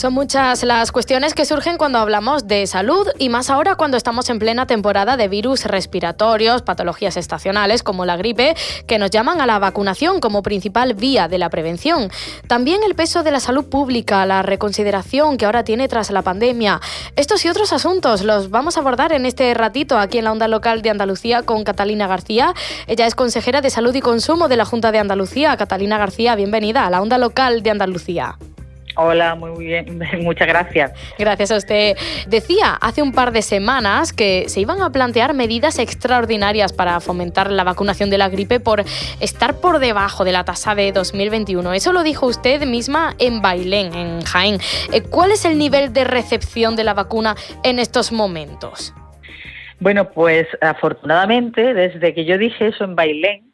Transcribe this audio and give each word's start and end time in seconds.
Son 0.00 0.14
muchas 0.14 0.62
las 0.62 0.92
cuestiones 0.92 1.34
que 1.34 1.44
surgen 1.44 1.76
cuando 1.76 1.98
hablamos 1.98 2.48
de 2.48 2.66
salud 2.66 3.06
y 3.18 3.28
más 3.28 3.50
ahora 3.50 3.74
cuando 3.74 3.98
estamos 3.98 4.30
en 4.30 4.38
plena 4.38 4.66
temporada 4.66 5.18
de 5.18 5.28
virus 5.28 5.66
respiratorios, 5.66 6.62
patologías 6.62 7.18
estacionales 7.18 7.82
como 7.82 8.06
la 8.06 8.16
gripe, 8.16 8.56
que 8.86 8.98
nos 8.98 9.10
llaman 9.10 9.42
a 9.42 9.46
la 9.46 9.58
vacunación 9.58 10.20
como 10.20 10.42
principal 10.42 10.94
vía 10.94 11.28
de 11.28 11.36
la 11.36 11.50
prevención. 11.50 12.10
También 12.46 12.80
el 12.82 12.94
peso 12.94 13.22
de 13.22 13.30
la 13.30 13.40
salud 13.40 13.68
pública, 13.68 14.24
la 14.24 14.40
reconsideración 14.40 15.36
que 15.36 15.44
ahora 15.44 15.64
tiene 15.64 15.86
tras 15.86 16.10
la 16.10 16.22
pandemia. 16.22 16.80
Estos 17.14 17.44
y 17.44 17.50
otros 17.50 17.74
asuntos 17.74 18.22
los 18.22 18.48
vamos 18.48 18.78
a 18.78 18.80
abordar 18.80 19.12
en 19.12 19.26
este 19.26 19.52
ratito 19.52 19.98
aquí 19.98 20.16
en 20.16 20.24
la 20.24 20.32
onda 20.32 20.48
local 20.48 20.80
de 20.80 20.88
Andalucía 20.88 21.42
con 21.42 21.62
Catalina 21.62 22.06
García. 22.06 22.54
Ella 22.86 23.06
es 23.06 23.14
consejera 23.14 23.60
de 23.60 23.68
salud 23.68 23.94
y 23.94 24.00
consumo 24.00 24.48
de 24.48 24.56
la 24.56 24.64
Junta 24.64 24.92
de 24.92 24.98
Andalucía. 24.98 25.58
Catalina 25.58 25.98
García, 25.98 26.36
bienvenida 26.36 26.86
a 26.86 26.90
la 26.90 27.02
onda 27.02 27.18
local 27.18 27.62
de 27.62 27.68
Andalucía. 27.68 28.38
Hola, 28.96 29.34
muy 29.34 29.64
bien, 29.64 30.00
muchas 30.22 30.48
gracias. 30.48 30.92
Gracias 31.18 31.50
a 31.50 31.56
usted. 31.56 31.96
Decía 32.26 32.74
hace 32.80 33.02
un 33.02 33.12
par 33.12 33.32
de 33.32 33.42
semanas 33.42 34.12
que 34.12 34.48
se 34.48 34.60
iban 34.60 34.82
a 34.82 34.90
plantear 34.90 35.34
medidas 35.34 35.78
extraordinarias 35.78 36.72
para 36.72 37.00
fomentar 37.00 37.50
la 37.50 37.64
vacunación 37.64 38.10
de 38.10 38.18
la 38.18 38.28
gripe 38.28 38.60
por 38.60 38.84
estar 39.20 39.60
por 39.60 39.78
debajo 39.78 40.24
de 40.24 40.32
la 40.32 40.44
tasa 40.44 40.74
de 40.74 40.92
2021. 40.92 41.72
Eso 41.72 41.92
lo 41.92 42.02
dijo 42.02 42.26
usted 42.26 42.66
misma 42.66 43.14
en 43.18 43.40
Bailén, 43.40 43.94
en 43.94 44.22
Jaén. 44.22 44.58
Eh, 44.92 45.02
¿Cuál 45.02 45.30
es 45.30 45.44
el 45.44 45.58
nivel 45.58 45.92
de 45.92 46.04
recepción 46.04 46.76
de 46.76 46.84
la 46.84 46.94
vacuna 46.94 47.36
en 47.62 47.78
estos 47.78 48.12
momentos? 48.12 48.92
Bueno, 49.78 50.10
pues 50.10 50.46
afortunadamente, 50.60 51.72
desde 51.72 52.12
que 52.12 52.24
yo 52.24 52.36
dije 52.36 52.68
eso 52.68 52.84
en 52.84 52.96
Bailén, 52.96 53.50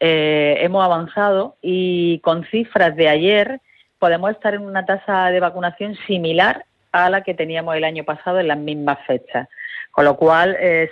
eh, 0.00 0.56
hemos 0.60 0.84
avanzado 0.84 1.56
y 1.62 2.18
con 2.18 2.44
cifras 2.46 2.94
de 2.96 3.08
ayer 3.08 3.60
podemos 4.02 4.32
estar 4.32 4.52
en 4.52 4.62
una 4.62 4.84
tasa 4.84 5.30
de 5.30 5.38
vacunación 5.38 5.94
similar 6.08 6.64
a 6.90 7.08
la 7.08 7.22
que 7.22 7.34
teníamos 7.34 7.76
el 7.76 7.84
año 7.84 8.02
pasado 8.02 8.40
en 8.40 8.48
las 8.48 8.58
mismas 8.58 8.98
fechas. 9.06 9.48
Con 9.92 10.04
lo 10.04 10.16
cual 10.16 10.56
eh, 10.58 10.90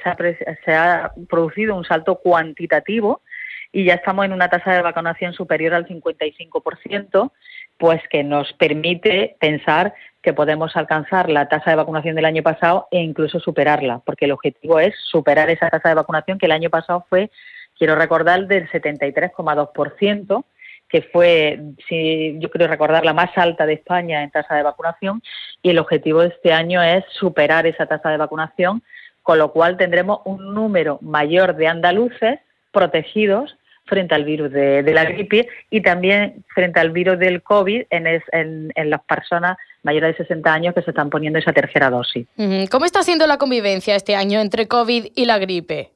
se, 0.64 0.72
ha, 0.76 1.10
producido 1.28 1.74
un 1.74 1.84
salto 1.84 2.20
cuantitativo 2.20 3.22
y 3.72 3.86
ya 3.86 3.94
estamos 3.94 4.26
en 4.26 4.32
una 4.32 4.48
tasa 4.48 4.74
de 4.74 4.82
vacunación 4.82 5.32
superior 5.32 5.74
al 5.74 5.88
55%, 5.88 7.32
pues 7.78 8.00
que 8.08 8.22
nos 8.22 8.52
permite 8.52 9.34
pensar 9.40 9.92
que 10.22 10.32
podemos 10.32 10.76
alcanzar 10.76 11.30
la 11.30 11.48
tasa 11.48 11.70
de 11.70 11.76
vacunación 11.78 12.14
del 12.14 12.26
año 12.26 12.44
pasado 12.44 12.86
e 12.92 13.00
incluso 13.00 13.40
superarla, 13.40 14.02
porque 14.06 14.26
el 14.26 14.32
objetivo 14.32 14.78
es 14.78 14.94
superar 15.02 15.50
esa 15.50 15.68
tasa 15.68 15.88
de 15.88 15.96
vacunación 15.96 16.38
que 16.38 16.46
el 16.46 16.52
año 16.52 16.70
pasado 16.70 17.04
fue, 17.08 17.32
quiero 17.76 17.96
recordar, 17.96 18.46
del 18.46 18.70
73,2% 18.70 20.44
que 20.90 21.02
fue, 21.02 21.60
si 21.88 22.36
yo 22.40 22.50
creo 22.50 22.66
recordar, 22.66 23.04
la 23.04 23.14
más 23.14 23.30
alta 23.36 23.64
de 23.64 23.74
España 23.74 24.22
en 24.22 24.30
tasa 24.30 24.56
de 24.56 24.64
vacunación 24.64 25.22
y 25.62 25.70
el 25.70 25.78
objetivo 25.78 26.20
de 26.20 26.28
este 26.28 26.52
año 26.52 26.82
es 26.82 27.04
superar 27.12 27.66
esa 27.66 27.86
tasa 27.86 28.10
de 28.10 28.16
vacunación, 28.16 28.82
con 29.22 29.38
lo 29.38 29.52
cual 29.52 29.76
tendremos 29.76 30.20
un 30.24 30.52
número 30.52 30.98
mayor 31.00 31.54
de 31.56 31.68
andaluces 31.68 32.40
protegidos 32.72 33.56
frente 33.86 34.14
al 34.14 34.24
virus 34.24 34.52
de, 34.52 34.82
la 34.82 35.04
gripe 35.04 35.48
y 35.68 35.80
también 35.80 36.44
frente 36.54 36.78
al 36.78 36.90
virus 36.90 37.18
del 37.18 37.42
COVID 37.42 37.82
en, 37.90 38.06
en, 38.06 38.90
las 38.90 39.02
personas 39.02 39.56
mayores 39.82 40.16
de 40.16 40.24
60 40.24 40.52
años 40.52 40.74
que 40.74 40.82
se 40.82 40.90
están 40.90 41.10
poniendo 41.10 41.38
esa 41.40 41.52
tercera 41.52 41.90
dosis. 41.90 42.26
¿Cómo 42.70 42.84
está 42.84 43.02
siendo 43.02 43.26
la 43.26 43.38
convivencia 43.38 43.96
este 43.96 44.14
año 44.14 44.40
entre 44.40 44.68
COVID 44.68 45.06
y 45.14 45.24
la 45.24 45.38
gripe? 45.38 45.90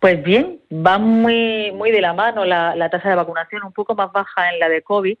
Pues 0.00 0.22
bien, 0.22 0.60
va 0.70 0.98
muy, 0.98 1.72
muy 1.72 1.90
de 1.90 2.00
la 2.00 2.12
mano 2.12 2.44
la, 2.44 2.88
tasa 2.90 3.08
de 3.08 3.14
vacunación, 3.14 3.64
un 3.64 3.72
poco 3.72 3.94
más 3.94 4.12
baja 4.12 4.52
en 4.52 4.58
la 4.60 4.68
de 4.68 4.82
COVID. 4.82 5.16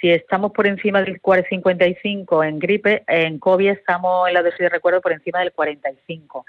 Si 0.00 0.10
estamos 0.10 0.52
por 0.52 0.66
encima 0.66 1.02
del 1.02 1.20
4,55 1.20 2.46
en 2.46 2.58
gripe, 2.60 3.02
en 3.08 3.38
COVID 3.40 3.70
estamos 3.70 4.28
en 4.28 4.34
la 4.34 4.42
dosis 4.42 4.60
de 4.60 4.68
recuerdo 4.68 5.00
por 5.00 5.12
encima 5.12 5.40
del 5.40 5.52
45. 5.52 6.44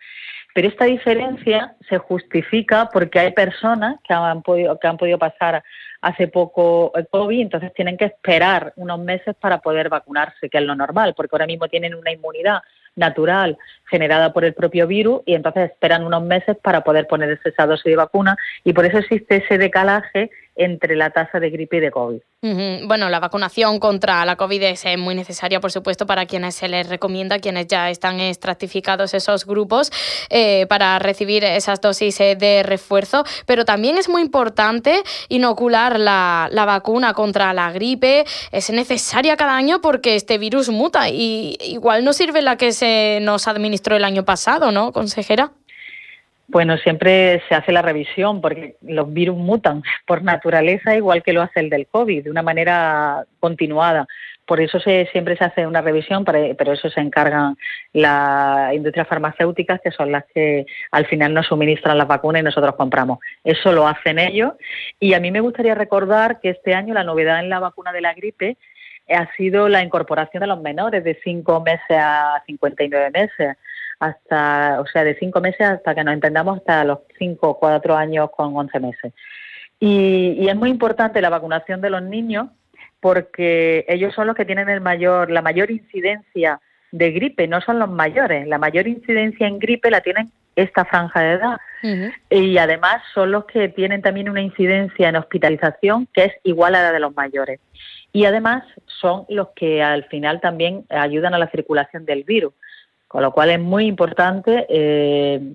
Pero 0.53 0.67
esta 0.67 0.85
diferencia 0.85 1.75
se 1.87 1.97
justifica 1.97 2.89
porque 2.91 3.19
hay 3.19 3.31
personas 3.31 3.97
que 4.07 4.13
han 4.13 4.43
podido, 4.43 4.77
que 4.79 4.87
han 4.87 4.97
podido 4.97 5.17
pasar 5.17 5.63
hace 6.01 6.27
poco 6.27 6.91
el 6.95 7.07
COVID, 7.07 7.41
entonces 7.41 7.73
tienen 7.73 7.97
que 7.97 8.05
esperar 8.05 8.73
unos 8.75 8.99
meses 8.99 9.35
para 9.35 9.59
poder 9.59 9.89
vacunarse, 9.89 10.49
que 10.49 10.57
es 10.57 10.63
lo 10.63 10.75
normal, 10.75 11.13
porque 11.15 11.35
ahora 11.35 11.47
mismo 11.47 11.67
tienen 11.67 11.93
una 11.93 12.11
inmunidad 12.11 12.61
natural 12.99 13.57
generada 13.89 14.31
por 14.33 14.45
el 14.45 14.53
propio 14.53 14.85
virus 14.85 15.21
y 15.25 15.33
entonces 15.33 15.71
esperan 15.71 16.05
unos 16.05 16.21
meses 16.21 16.55
para 16.61 16.81
poder 16.81 17.07
ponerse 17.07 17.49
esa 17.49 17.65
dosis 17.65 17.85
de 17.85 17.95
vacuna. 17.95 18.37
Y 18.63 18.73
por 18.73 18.85
eso 18.85 18.99
existe 18.99 19.37
ese 19.37 19.57
decalaje 19.57 20.29
entre 20.59 20.97
la 20.97 21.09
tasa 21.09 21.39
de 21.39 21.49
gripe 21.49 21.77
y 21.77 21.79
de 21.79 21.89
COVID. 21.89 22.19
Bueno, 22.41 23.09
la 23.09 23.19
vacunación 23.19 23.79
contra 23.79 24.25
la 24.25 24.35
COVID 24.35 24.61
es 24.63 24.85
eh, 24.85 24.97
muy 24.97 25.15
necesaria, 25.15 25.61
por 25.61 25.71
supuesto, 25.71 26.05
para 26.05 26.25
quienes 26.25 26.55
se 26.55 26.67
les 26.67 26.87
recomienda, 26.87 27.39
quienes 27.39 27.67
ya 27.67 27.89
están 27.89 28.19
estratificados 28.19 29.13
esos 29.13 29.45
grupos 29.45 29.91
eh, 30.29 30.65
para 30.67 30.99
recibir 30.99 31.45
esas 31.45 31.79
dosis 31.79 32.19
eh, 32.19 32.35
de 32.37 32.63
refuerzo, 32.63 33.23
pero 33.45 33.63
también 33.63 33.97
es 33.97 34.09
muy 34.09 34.21
importante 34.21 35.01
inocular 35.29 35.97
la, 35.97 36.49
la, 36.51 36.65
vacuna 36.65 37.13
contra 37.13 37.53
la 37.53 37.71
gripe. 37.71 38.25
Es 38.51 38.69
necesaria 38.69 39.37
cada 39.37 39.55
año 39.55 39.79
porque 39.79 40.15
este 40.15 40.37
virus 40.37 40.69
muta 40.69 41.09
y 41.09 41.57
igual 41.61 42.03
no 42.03 42.11
sirve 42.11 42.41
la 42.41 42.57
que 42.57 42.73
se 42.73 43.19
nos 43.21 43.47
administró 43.47 43.95
el 43.95 44.03
año 44.03 44.25
pasado, 44.25 44.71
¿no, 44.71 44.91
consejera? 44.91 45.51
Bueno, 46.51 46.77
siempre 46.77 47.43
se 47.47 47.53
hace 47.53 47.71
la 47.71 47.83
revisión 47.83 48.41
porque 48.41 48.75
los 48.81 49.13
virus 49.13 49.37
mutan 49.37 49.83
por 50.07 50.23
naturaleza 50.23 50.95
igual 50.95 51.21
que 51.21 51.31
lo 51.31 51.43
hace 51.43 51.59
el 51.59 51.69
del 51.69 51.85
COVID, 51.85 52.23
de 52.23 52.31
una 52.31 52.41
manera 52.41 53.23
continuada. 53.39 54.07
Por 54.47 54.59
eso 54.59 54.79
se, 54.79 55.07
siempre 55.11 55.37
se 55.37 55.43
hace 55.43 55.67
una 55.67 55.81
revisión, 55.81 56.25
pero 56.25 56.73
eso 56.73 56.89
se 56.89 57.01
encargan 57.01 57.55
las 57.93 58.73
industrias 58.73 59.07
farmacéuticas, 59.07 59.79
que 59.79 59.91
son 59.91 60.11
las 60.11 60.25
que 60.33 60.65
al 60.89 61.05
final 61.05 61.35
nos 61.35 61.45
suministran 61.45 61.99
las 61.99 62.07
vacunas 62.07 62.41
y 62.41 62.45
nosotros 62.45 62.75
compramos. 62.75 63.19
Eso 63.43 63.71
lo 63.71 63.87
hacen 63.87 64.17
ellos. 64.17 64.53
Y 64.99 65.13
a 65.13 65.19
mí 65.19 65.29
me 65.29 65.41
gustaría 65.41 65.75
recordar 65.75 66.39
que 66.39 66.49
este 66.49 66.73
año 66.73 66.95
la 66.95 67.03
novedad 67.03 67.41
en 67.41 67.49
la 67.49 67.59
vacuna 67.59 67.91
de 67.91 68.01
la 68.01 68.15
gripe 68.15 68.57
ha 69.07 69.31
sido 69.35 69.69
la 69.69 69.83
incorporación 69.83 70.41
de 70.41 70.47
los 70.47 70.61
menores 70.61 71.03
de 71.03 71.19
5 71.23 71.61
meses 71.61 71.91
a 71.91 72.41
59 72.47 73.11
meses 73.11 73.55
hasta, 73.99 74.79
o 74.79 74.87
sea, 74.87 75.03
de 75.03 75.15
cinco 75.15 75.41
meses 75.41 75.61
hasta 75.61 75.93
que 75.93 76.03
nos 76.03 76.13
entendamos 76.13 76.57
hasta 76.57 76.83
los 76.83 76.99
cinco 77.17 77.49
o 77.49 77.59
cuatro 77.59 77.95
años 77.95 78.29
con 78.31 78.55
once 78.55 78.79
meses. 78.79 79.13
Y, 79.79 80.47
es 80.47 80.55
muy 80.55 80.69
importante 80.69 81.21
la 81.21 81.29
vacunación 81.29 81.81
de 81.81 81.89
los 81.89 82.01
niños 82.01 82.47
porque 82.99 83.85
ellos 83.87 84.13
son 84.13 84.27
los 84.27 84.35
que 84.35 84.45
tienen 84.45 84.69
el 84.69 84.81
mayor, 84.81 85.31
la 85.31 85.41
mayor 85.41 85.71
incidencia 85.71 86.59
de 86.91 87.11
gripe, 87.11 87.47
no 87.47 87.61
son 87.61 87.79
los 87.79 87.89
mayores. 87.89 88.47
La 88.47 88.57
mayor 88.57 88.87
incidencia 88.87 89.47
en 89.47 89.59
gripe 89.59 89.91
la 89.91 90.01
tienen 90.01 90.31
esta 90.55 90.83
franja 90.85 91.21
de 91.21 91.31
edad. 91.33 91.57
Y 92.29 92.57
además 92.57 93.01
son 93.13 93.31
los 93.31 93.45
que 93.45 93.69
tienen 93.69 94.01
también 94.01 94.29
una 94.29 94.41
incidencia 94.41 95.07
en 95.07 95.15
hospitalización 95.15 96.07
que 96.13 96.25
es 96.25 96.33
igual 96.43 96.75
a 96.75 96.83
la 96.83 96.91
de 96.91 96.99
los 96.99 97.15
mayores. 97.15 97.61
Y 98.11 98.25
además 98.25 98.63
son 98.85 99.25
los 99.29 99.49
que 99.49 99.81
al 99.81 100.03
final 100.05 100.41
también 100.41 100.85
ayudan 100.89 101.33
a 101.33 101.37
la 101.37 101.49
circulación 101.51 102.05
del 102.05 102.23
virus. 102.23 102.53
Con 103.09 103.23
lo 103.23 103.31
cual 103.31 103.49
es 103.49 103.59
muy 103.59 103.87
importante 103.87 104.67
eh, 104.69 105.53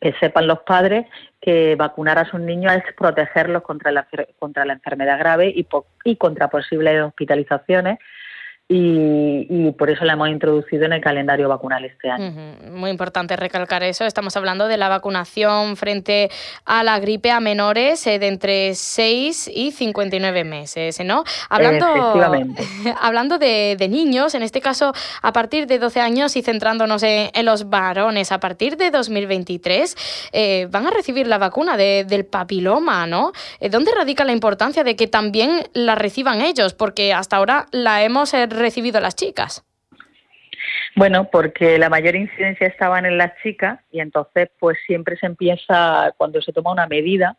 que 0.00 0.14
sepan 0.14 0.46
los 0.46 0.60
padres 0.60 1.06
que 1.38 1.76
vacunar 1.76 2.18
a 2.18 2.24
sus 2.24 2.40
niños 2.40 2.72
es 2.72 2.82
protegerlos 2.96 3.62
contra 3.62 3.92
la, 3.92 4.08
contra 4.38 4.64
la 4.64 4.72
enfermedad 4.72 5.18
grave 5.18 5.48
y, 5.54 5.68
y 6.04 6.16
contra 6.16 6.48
posibles 6.48 7.02
hospitalizaciones 7.02 7.98
y, 8.66 9.72
por 9.72 9.90
eso 9.90 10.06
la 10.06 10.14
hemos 10.14 10.30
introducido 10.30 10.86
en 10.86 10.94
el 10.94 11.02
calendario 11.02 11.48
vacunal 11.50 11.84
este 11.84 12.08
año. 12.08 12.32
Muy 12.70 12.90
importante 12.90 13.36
recalcar 13.36 13.82
eso. 13.82 14.06
Estamos 14.06 14.36
hablando 14.38 14.68
de 14.68 14.78
la 14.78 14.88
vacunación 14.88 15.76
frente 15.76 16.30
a 16.64 16.82
la 16.82 16.98
gripe 16.98 17.30
a 17.30 17.40
menores 17.40 18.06
eh, 18.06 18.18
de 18.18 18.28
entre 18.28 18.74
6 18.74 19.50
y 19.54 19.72
59 19.72 20.44
meses, 20.44 20.98
¿no? 21.04 21.24
Hablando, 21.50 21.86
hablando 23.00 23.38
de, 23.38 23.76
niños, 23.90 24.34
en 24.34 24.42
este 24.42 24.62
caso 24.62 24.92
a 25.20 25.32
partir 25.32 25.66
de 25.66 25.78
12 25.78 26.00
años 26.00 26.34
y 26.36 26.42
centrándonos 26.42 27.02
en, 27.02 27.30
los 27.44 27.68
varones, 27.68 28.32
a 28.32 28.40
partir 28.40 28.78
de 28.78 28.90
2023 28.90 30.30
eh, 30.32 30.68
van 30.70 30.86
a 30.86 30.90
recibir 30.90 31.26
la 31.26 31.36
vacuna 31.36 31.76
del 31.76 32.24
papiloma, 32.24 33.06
¿no? 33.06 33.32
Eh, 33.60 33.68
¿Dónde 33.68 33.92
radica 33.94 34.24
la 34.24 34.32
importancia 34.32 34.84
de 34.84 34.96
que 34.96 35.06
también 35.06 35.64
la 35.74 35.96
reciban 35.96 36.40
ellos? 36.40 36.72
Porque 36.72 37.12
hasta 37.12 37.36
ahora 37.36 37.66
la 37.70 38.02
hemos 38.02 38.32
recibido 38.54 39.00
las 39.00 39.14
chicas? 39.14 39.64
Bueno, 40.96 41.28
porque 41.30 41.78
la 41.78 41.88
mayor 41.88 42.14
incidencia 42.14 42.66
estaban 42.66 43.04
en 43.04 43.18
las 43.18 43.32
chicas 43.42 43.80
y 43.90 44.00
entonces 44.00 44.50
pues 44.58 44.78
siempre 44.86 45.16
se 45.16 45.26
empieza, 45.26 46.14
cuando 46.16 46.40
se 46.40 46.52
toma 46.52 46.72
una 46.72 46.86
medida, 46.86 47.36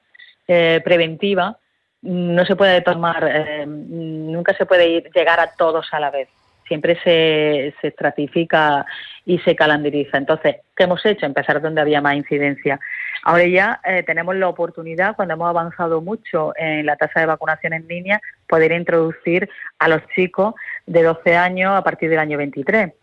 eh, 0.48 0.82
preventiva, 0.84 1.58
no 2.02 2.46
se 2.46 2.56
puede 2.56 2.82
tomar, 2.82 3.28
eh, 3.28 3.66
nunca 3.66 4.54
se 4.56 4.66
puede 4.66 5.10
llegar 5.14 5.40
a 5.40 5.54
todos 5.56 5.88
a 5.92 6.00
la 6.00 6.12
vez. 6.12 6.30
Siempre 6.68 6.98
se, 7.04 7.74
se 7.82 7.88
estratifica 7.88 8.86
y 9.26 9.40
se 9.40 9.56
calendariza. 9.56 10.18
Entonces, 10.18 10.58
¿qué 10.76 10.84
hemos 10.84 11.06
hecho? 11.06 11.26
Empezar 11.26 11.62
donde 11.62 11.82
había 11.82 12.02
más 12.02 12.16
incidencia. 12.16 12.80
Ahora 13.24 13.48
ya 13.48 13.82
eh, 13.84 14.04
tenemos 14.04 14.36
la 14.36 14.48
oportunidad, 14.48 15.16
cuando 15.16 15.34
hemos 15.34 15.50
avanzado 15.50 16.00
mucho 16.00 16.54
en 16.58 16.86
la 16.86 16.96
tasa 16.96 17.22
de 17.22 17.26
vacunación 17.26 17.74
en 17.74 17.88
línea, 17.88 18.22
poder 18.48 18.72
introducir 18.72 19.50
a 19.80 19.88
los 19.88 20.02
chicos 20.16 20.54
de 20.86 21.02
12 21.02 21.36
años 21.36 21.74
a 21.74 21.84
partir 21.84 22.12
del 22.12 22.20
año 22.20 22.38
23. 22.38 22.94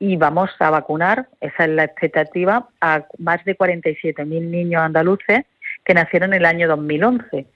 Y 0.00 0.16
vamos 0.16 0.50
a 0.58 0.70
vacunar, 0.70 1.28
esa 1.40 1.64
es 1.64 1.70
la 1.70 1.84
expectativa, 1.84 2.68
a 2.80 3.04
más 3.18 3.44
de 3.44 3.56
47.000 3.56 4.26
niños 4.26 4.82
andaluces 4.82 5.44
que 5.84 5.94
nacieron 5.94 6.32
en 6.32 6.40
el 6.40 6.46
año 6.46 6.66
2011. 6.66 7.46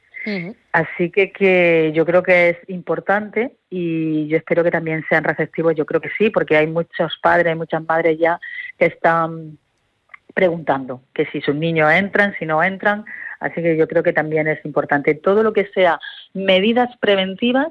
Así 0.72 1.10
que, 1.10 1.32
que 1.32 1.92
yo 1.94 2.06
creo 2.06 2.22
que 2.22 2.50
es 2.50 2.56
importante 2.68 3.56
y 3.70 4.26
yo 4.28 4.36
espero 4.36 4.64
que 4.64 4.70
también 4.70 5.04
sean 5.08 5.24
receptivos, 5.24 5.74
yo 5.74 5.84
creo 5.84 6.00
que 6.00 6.10
sí, 6.16 6.30
porque 6.30 6.56
hay 6.56 6.66
muchos 6.66 7.18
padres, 7.22 7.52
y 7.52 7.56
muchas 7.56 7.84
madres 7.86 8.18
ya 8.18 8.40
que 8.78 8.86
están 8.86 9.58
preguntando 10.32 11.02
que 11.12 11.26
si 11.26 11.40
sus 11.40 11.54
niños 11.54 11.92
entran, 11.92 12.34
si 12.38 12.46
no 12.46 12.62
entran, 12.62 13.04
así 13.40 13.62
que 13.62 13.76
yo 13.76 13.86
creo 13.86 14.02
que 14.02 14.12
también 14.12 14.48
es 14.48 14.64
importante. 14.64 15.14
Todo 15.14 15.42
lo 15.42 15.52
que 15.52 15.66
sea 15.74 16.00
medidas 16.32 16.96
preventivas 16.98 17.68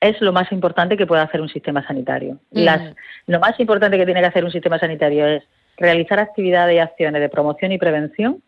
es 0.00 0.20
lo 0.20 0.32
más 0.32 0.50
importante 0.52 0.96
que 0.96 1.06
puede 1.06 1.22
hacer 1.22 1.40
un 1.40 1.48
sistema 1.48 1.86
sanitario. 1.86 2.38
Las, 2.50 2.94
lo 3.26 3.40
más 3.40 3.58
importante 3.58 3.98
que 3.98 4.04
tiene 4.04 4.20
que 4.20 4.26
hacer 4.26 4.44
un 4.44 4.52
sistema 4.52 4.78
sanitario 4.78 5.26
es 5.26 5.42
realizar 5.76 6.18
actividades 6.20 6.76
y 6.76 6.78
acciones 6.78 7.20
de 7.20 7.28
promoción 7.28 7.72
y 7.72 7.78
prevención 7.78 8.42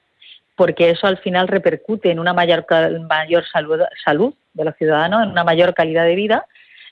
porque 0.56 0.90
eso 0.90 1.06
al 1.06 1.18
final 1.18 1.48
repercute 1.48 2.10
en 2.10 2.18
una 2.18 2.32
mayor, 2.32 2.66
mayor 3.08 3.44
salud, 3.46 3.80
salud 4.04 4.34
de 4.52 4.64
los 4.64 4.76
ciudadanos, 4.76 5.22
en 5.22 5.30
una 5.30 5.44
mayor 5.44 5.74
calidad 5.74 6.04
de 6.04 6.14
vida 6.14 6.46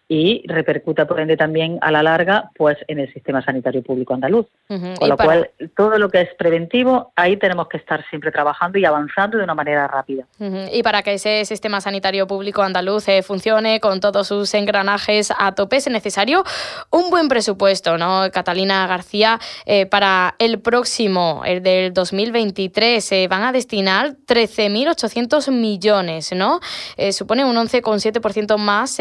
y 0.08 0.43
repercuta 0.46 1.06
por 1.06 1.20
ende 1.20 1.37
también 1.37 1.78
a 1.82 1.90
la 1.90 2.02
larga 2.02 2.50
pues 2.56 2.78
en 2.88 2.99
el 2.99 3.12
sistema 3.12 3.43
sanitario 3.43 3.82
público 3.82 4.14
andaluz. 4.14 4.46
Con 4.66 5.08
lo 5.08 5.16
cual, 5.16 5.50
todo 5.76 5.99
lo 5.99 6.08
que 6.08 6.22
es 6.22 6.31
preventivo, 6.38 7.12
ahí 7.14 7.37
tenemos 7.37 7.69
que 7.69 7.76
estar 7.76 8.05
siempre 8.08 8.31
trabajando 8.32 8.78
y 8.78 8.84
avanzando 8.87 9.37
de 9.37 9.44
una 9.44 9.55
manera 9.55 9.87
rápida. 9.87 10.25
Y 10.72 10.82
para 10.82 11.02
que 11.02 11.14
ese 11.14 11.44
sistema 11.44 11.81
sanitario 11.81 12.26
público 12.26 12.62
andaluz 12.62 13.06
eh, 13.08 13.22
funcione 13.22 13.81
con 13.81 14.00
todos 14.00 14.28
sus 14.28 14.52
engranajes 14.55 15.32
a 15.37 15.52
tope, 15.55 15.76
es 15.76 15.88
necesario 15.90 16.43
un 16.90 17.11
buen 17.11 17.28
presupuesto, 17.28 17.99
¿no? 17.99 18.31
Catalina 18.32 18.87
García, 18.87 19.38
eh, 19.66 19.87
para 19.87 20.34
el 20.38 20.61
próximo, 20.61 21.43
el 21.44 21.62
del 21.62 21.93
2023, 21.93 23.04
se 23.04 23.28
van 23.28 23.43
a 23.43 23.52
destinar 23.52 24.16
13.800 24.26 25.50
millones, 25.50 26.32
¿no? 26.32 26.61
Eh, 26.96 27.12
supone 27.12 27.44
un 27.44 27.56
11,7% 27.56 28.56
más 28.56 28.99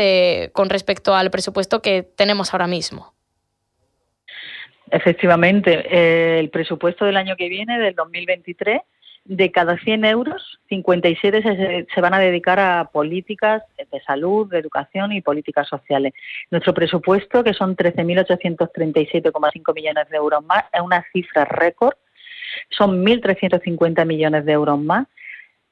con 0.51 0.69
respecto 0.69 0.96
al 1.05 1.31
presupuesto 1.31 1.81
que 1.81 2.03
tenemos 2.03 2.53
ahora 2.53 2.67
mismo. 2.67 3.13
Efectivamente, 4.89 5.85
eh, 5.89 6.39
el 6.39 6.49
presupuesto 6.49 7.05
del 7.05 7.17
año 7.17 7.35
que 7.35 7.49
viene, 7.49 7.77
del 7.79 7.93
2023, 7.95 8.81
de 9.25 9.51
cada 9.51 9.77
100 9.77 10.05
euros, 10.05 10.59
57 10.69 11.41
se, 11.43 11.87
se, 11.93 12.01
van 12.01 12.13
a 12.13 12.19
dedicar 12.19 12.61
a 12.61 12.85
políticas 12.85 13.61
de 13.77 14.01
salud, 14.01 14.49
de 14.49 14.59
educación 14.59 15.11
y 15.11 15.21
políticas 15.21 15.67
sociales. 15.67 16.13
Nuestro 16.49 16.73
presupuesto, 16.73 17.43
que 17.43 17.53
son 17.53 17.75
13.837,5 17.75 19.73
millones 19.75 20.09
de 20.09 20.15
euros 20.15 20.45
más, 20.45 20.63
es 20.71 20.79
una 20.79 21.03
cifra 21.11 21.43
récord. 21.43 21.95
Son 22.69 23.05
1.350 23.05 24.05
millones 24.05 24.45
de 24.45 24.53
euros 24.53 24.79
más 24.79 25.07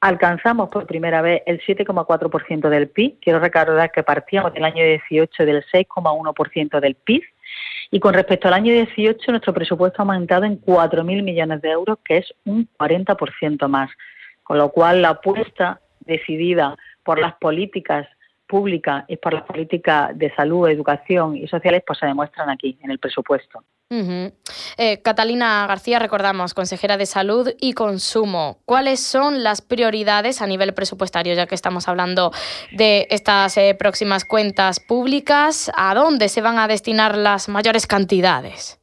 alcanzamos 0.00 0.68
por 0.68 0.86
primera 0.86 1.22
vez 1.22 1.42
el 1.46 1.60
7,4% 1.60 2.68
del 2.68 2.88
PIB. 2.88 3.18
Quiero 3.20 3.40
recordar 3.40 3.90
que 3.92 4.02
partíamos 4.02 4.52
del 4.52 4.64
año 4.64 4.84
18 4.84 5.44
del 5.44 5.64
6,1% 5.72 6.80
del 6.80 6.94
PIB. 6.94 7.22
Y 7.90 8.00
con 8.00 8.14
respecto 8.14 8.48
al 8.48 8.54
año 8.54 8.72
18, 8.72 9.30
nuestro 9.30 9.54
presupuesto 9.54 10.02
ha 10.02 10.04
aumentado 10.04 10.44
en 10.44 10.60
4.000 10.60 11.22
millones 11.22 11.62
de 11.62 11.70
euros, 11.70 11.98
que 12.04 12.18
es 12.18 12.34
un 12.44 12.68
40% 12.78 13.68
más. 13.68 13.90
Con 14.42 14.58
lo 14.58 14.70
cual, 14.70 15.02
la 15.02 15.10
apuesta 15.10 15.80
decidida 16.00 16.76
por 17.02 17.18
las 17.18 17.34
políticas 17.34 18.06
públicas 18.46 19.04
y 19.08 19.16
por 19.16 19.34
las 19.34 19.44
políticas 19.44 20.16
de 20.16 20.32
salud, 20.34 20.68
educación 20.68 21.36
y 21.36 21.46
sociales, 21.48 21.82
pues 21.86 21.98
se 21.98 22.06
demuestran 22.06 22.50
aquí, 22.50 22.78
en 22.82 22.90
el 22.90 22.98
presupuesto. 22.98 23.62
Eh, 23.88 25.00
Catalina 25.02 25.64
García, 25.68 26.00
recordamos, 26.00 26.54
consejera 26.54 26.96
de 26.96 27.06
Salud 27.06 27.50
y 27.60 27.72
Consumo. 27.72 28.58
¿Cuáles 28.64 29.00
son 29.00 29.44
las 29.44 29.62
prioridades 29.62 30.42
a 30.42 30.46
nivel 30.46 30.74
presupuestario, 30.74 31.34
ya 31.34 31.46
que 31.46 31.54
estamos 31.54 31.86
hablando 31.86 32.32
de 32.72 33.06
estas 33.10 33.56
eh, 33.58 33.76
próximas 33.78 34.24
cuentas 34.24 34.80
públicas? 34.80 35.70
¿A 35.76 35.94
dónde 35.94 36.28
se 36.28 36.42
van 36.42 36.58
a 36.58 36.66
destinar 36.66 37.16
las 37.16 37.48
mayores 37.48 37.86
cantidades? 37.86 38.80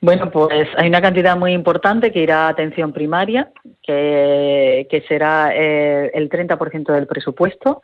Bueno, 0.00 0.30
pues 0.30 0.68
hay 0.76 0.88
una 0.88 1.02
cantidad 1.02 1.36
muy 1.36 1.52
importante 1.52 2.12
que 2.12 2.20
irá 2.20 2.46
a 2.46 2.50
atención 2.50 2.92
primaria, 2.92 3.50
que, 3.82 5.04
será 5.08 5.50
eh, 5.54 6.10
el 6.14 6.28
30% 6.28 6.92
del 6.92 7.06
presupuesto, 7.06 7.82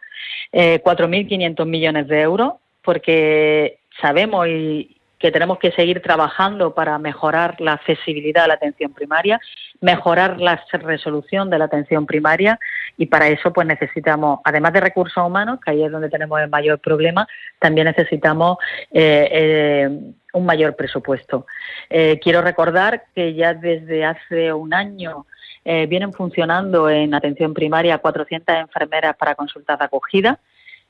4.500 0.53 1.67
millones 1.67 2.07
de 2.07 2.21
euros, 2.21 2.55
porque 2.85 3.79
sabemos 4.01 4.47
y, 4.47 4.94
que 5.25 5.33
tenemos 5.33 5.59
que 5.59 5.73
seguir 5.73 6.03
trabajando 6.03 6.75
para 6.75 6.99
mejorar 6.99 7.59
la 7.59 7.73
accesibilidad 7.73 8.45
a 8.45 8.49
la 8.49 8.55
atención 8.55 8.93
primaria, 8.93 9.41
mejorar 9.81 10.39
la 10.39 10.63
resolución 10.71 11.49
de 11.49 11.59
la 11.59 11.65
atención 11.65 12.05
primaria 12.05 12.61
y 12.99 13.07
para 13.07 13.29
eso 13.29 13.51
pues 13.51 13.67
necesitamos, 13.67 14.41
además 14.45 14.75
de 14.75 14.83
recursos 14.83 15.27
humanos, 15.27 15.61
que 15.65 15.71
ahí 15.71 15.83
es 15.83 15.91
donde 15.91 16.11
tenemos 16.11 16.39
el 16.43 16.51
mayor 16.51 16.79
problema, 16.79 17.27
también 17.59 17.87
necesitamos 17.87 18.59
eh, 18.93 19.27
eh, 19.33 19.99
un 20.35 20.45
mayor 20.45 20.77
presupuesto. 20.77 21.47
Eh, 21.89 22.21
quiero 22.23 22.43
recordar 22.43 23.05
que 23.15 23.33
ya 23.33 23.55
desde 23.55 24.05
hace 24.05 24.53
un 24.53 24.75
año 24.75 25.25
vienen 25.65 26.13
funcionando 26.13 26.91
en 26.91 27.15
atención 27.15 27.55
primaria 27.55 27.97
400 27.97 28.57
enfermeras 28.57 29.17
para 29.17 29.35
consultas 29.35 29.79
de 29.79 29.85
acogida, 29.87 30.39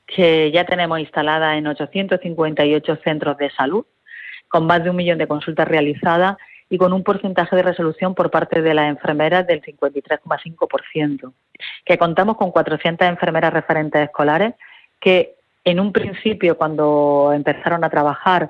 que 0.05 0.51
ya 0.51 0.65
tenemos 0.65 0.99
instaladas 0.99 1.57
en 1.57 1.67
858 1.67 2.97
centros 3.01 3.37
de 3.37 3.49
salud 3.51 3.85
con 4.47 4.65
más 4.65 4.83
de 4.83 4.89
un 4.89 4.95
millón 4.95 5.17
de 5.17 5.27
consultas 5.27 5.67
realizadas 5.67 6.37
y 6.69 6.77
con 6.77 6.93
un 6.93 7.03
porcentaje 7.03 7.55
de 7.55 7.63
resolución 7.63 8.15
por 8.15 8.31
parte 8.31 8.61
de 8.61 8.73
las 8.73 8.89
enfermeras 8.89 9.45
del 9.45 9.61
53,5%. 9.61 11.31
Que 11.85 11.97
contamos 11.97 12.37
con 12.37 12.51
400 12.51 13.07
enfermeras 13.07 13.53
referentes 13.53 14.01
escolares 14.01 14.55
que 14.99 15.35
en 15.63 15.79
un 15.79 15.91
principio, 15.91 16.57
cuando 16.57 17.31
empezaron 17.33 17.83
a 17.83 17.89
trabajar, 17.89 18.49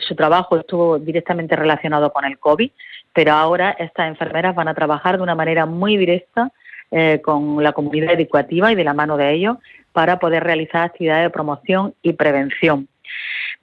su 0.00 0.14
trabajo 0.14 0.58
estuvo 0.58 0.98
directamente 0.98 1.56
relacionado 1.56 2.12
con 2.12 2.24
el 2.24 2.38
COVID, 2.38 2.70
pero 3.14 3.32
ahora 3.32 3.70
estas 3.78 4.08
enfermeras 4.08 4.54
van 4.54 4.68
a 4.68 4.74
trabajar 4.74 5.16
de 5.16 5.22
una 5.22 5.34
manera 5.34 5.64
muy 5.64 5.96
directa 5.96 6.52
eh, 6.90 7.20
con 7.22 7.62
la 7.62 7.72
comunidad 7.72 8.12
educativa 8.12 8.70
y 8.70 8.74
de 8.74 8.84
la 8.84 8.92
mano 8.92 9.16
de 9.16 9.32
ellos 9.32 9.56
para 9.92 10.18
poder 10.18 10.44
realizar 10.44 10.82
actividades 10.82 11.24
de 11.24 11.30
promoción 11.30 11.94
y 12.02 12.12
prevención. 12.12 12.88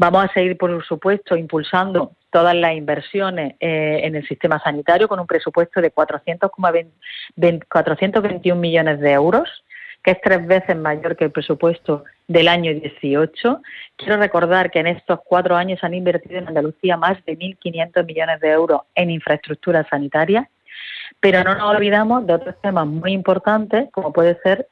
Vamos 0.02 0.24
a 0.24 0.34
seguir, 0.34 0.58
por 0.58 0.84
supuesto, 0.84 1.36
impulsando 1.36 2.14
todas 2.32 2.56
las 2.56 2.74
inversiones 2.74 3.54
eh, 3.60 4.00
en 4.02 4.16
el 4.16 4.28
sistema 4.28 4.58
sanitario 4.58 5.08
con 5.08 5.20
un 5.20 5.28
presupuesto 5.28 5.80
de 5.80 5.92
421 5.92 8.60
millones 8.60 9.00
de 9.00 9.12
euros, 9.12 9.64
que 10.04 10.10
es 10.10 10.18
tres 10.24 10.48
veces 10.48 10.76
mayor 10.76 11.16
que 11.16 11.26
el 11.26 11.32
presupuesto 11.32 12.04
del 12.28 12.48
año 12.48 12.74
18. 12.74 13.62
Quiero 13.96 14.18
recordar 14.18 14.72
que 14.72 14.80
en 14.80 14.88
estos 14.88 15.20
cuatro 15.24 15.56
años 15.56 15.84
han 15.84 15.94
invertido 15.94 16.40
en 16.40 16.48
Andalucía 16.48 16.98
más 16.98 17.24
de 17.26 17.38
1.500 17.38 18.04
millones 18.04 18.40
de 18.40 18.50
euros 18.50 18.82
en 18.96 19.12
infraestructura 19.12 19.88
sanitaria, 19.88 20.50
pero 21.20 21.44
no 21.44 21.54
nos 21.54 21.76
olvidamos 21.76 22.26
de 22.26 22.34
otros 22.34 22.56
temas 22.64 22.88
muy 22.88 23.12
importantes, 23.12 23.88
como 23.92 24.12
puede 24.12 24.36
ser 24.42 24.68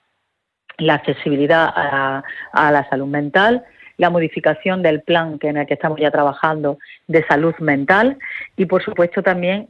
la 0.79 0.95
accesibilidad 0.95 1.71
a 1.71 2.23
la 2.71 2.89
salud 2.89 3.05
mental, 3.05 3.63
la 3.99 4.09
modificación 4.09 4.81
del 4.81 5.01
plan 5.01 5.37
que 5.37 5.49
en 5.49 5.57
el 5.57 5.67
que 5.67 5.75
estamos 5.75 5.99
ya 5.99 6.09
trabajando 6.09 6.79
de 7.07 7.23
salud 7.27 7.53
mental 7.59 8.17
y, 8.55 8.65
por 8.65 8.81
supuesto, 8.81 9.21
también 9.21 9.67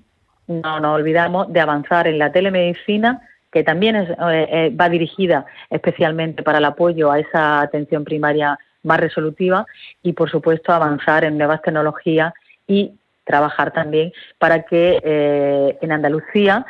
no 0.48 0.80
nos 0.80 0.96
olvidamos 0.96 1.52
de 1.52 1.60
avanzar 1.60 2.08
en 2.08 2.20
la 2.20 2.32
telemedicina 2.32 3.22
que 3.52 3.64
también 3.64 3.96
eh, 3.96 4.08
eh, 4.20 4.76
va 4.80 4.88
dirigida 4.88 5.48
especialmente 5.72 6.44
para 6.44 6.60
el 6.60 6.66
apoyo 6.66 7.12
a 7.12 7.20
esa 7.20 7.62
atención 7.62 8.04
primaria 8.04 8.58
más 8.84 9.00
resolutiva 9.00 9.66
y, 10.04 10.14
por 10.14 10.30
supuesto, 10.30 10.72
avanzar 10.72 11.24
en 11.24 11.36
nuevas 11.38 11.64
tecnologías 11.64 12.32
y 12.68 12.94
trabajar 13.24 13.72
también 13.74 14.14
para 14.38 14.62
que 14.62 15.02
eh, 15.04 15.78
en 15.82 15.92
Andalucía 15.92 16.66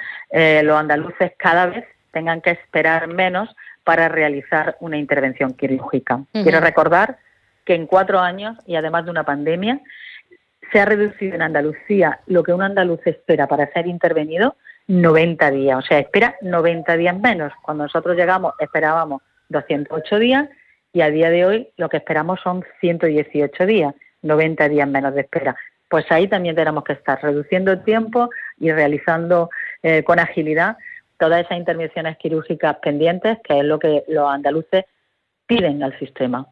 los 0.63 0.78
andaluces 0.78 1.34
cada 1.38 1.66
vez 1.66 1.86
tengan 2.12 2.39
que 2.39 2.51
esperar 2.51 3.08
menos 3.08 3.54
para 3.84 4.08
realizar 4.08 4.78
una 4.80 4.98
intervención 4.98 5.54
quirúrgica. 5.54 6.22
Quiero 6.32 6.60
recordar 6.60 7.18
que 7.70 7.76
en 7.76 7.86
cuatro 7.86 8.20
años, 8.20 8.58
y 8.66 8.78
además 8.78 9.06
de 9.06 9.12
una 9.12 9.24
pandemia, 9.24 9.80
se 10.72 10.80
ha 10.80 10.86
reducido 10.86 11.36
en 11.36 11.44
Andalucía 11.44 12.20
lo 12.26 12.42
que 12.42 12.52
un 12.52 12.64
andaluz 12.64 13.00
espera 13.06 13.46
para 13.46 13.72
ser 13.72 13.86
intervenido 13.86 14.56
90 14.88 15.52
días, 15.52 15.78
o 15.78 15.82
sea, 15.84 16.00
espera 16.00 16.36
90 16.42 16.98
días 16.98 17.20
menos. 17.20 17.54
Cuando 17.62 17.84
nosotros 17.84 18.18
llegamos 18.18 18.54
esperábamos 18.58 19.22
208 19.50 20.18
días 20.18 20.50
y 20.94 21.02
a 21.02 21.12
día 21.12 21.30
de 21.30 21.46
hoy 21.46 21.70
lo 21.78 21.90
que 21.90 21.98
esperamos 21.98 22.40
son 22.42 22.66
118 22.80 23.68
días, 23.68 23.94
90 24.24 24.68
días 24.68 24.88
menos 24.88 25.14
de 25.14 25.22
espera. 25.22 25.56
Pues 25.90 26.12
ahí 26.12 26.28
también 26.28 26.56
tenemos 26.56 26.84
que 26.84 26.94
estar 26.94 27.22
reduciendo 27.22 27.72
el 27.72 27.84
tiempo 27.84 28.32
y 28.58 28.72
realizando 28.72 29.52
eh, 29.84 30.02
con 30.02 30.18
agilidad 30.18 30.78
todas 31.20 31.46
esas 31.46 31.60
intervenciones 31.60 32.18
quirúrgicas 32.18 32.78
pendientes, 32.78 33.38
que 33.44 33.60
es 33.60 33.64
lo 33.64 33.78
que 33.78 34.06
los 34.08 34.28
andaluces 34.28 34.86
piden 35.50 35.82
al 35.82 35.98
sistema. 35.98 36.46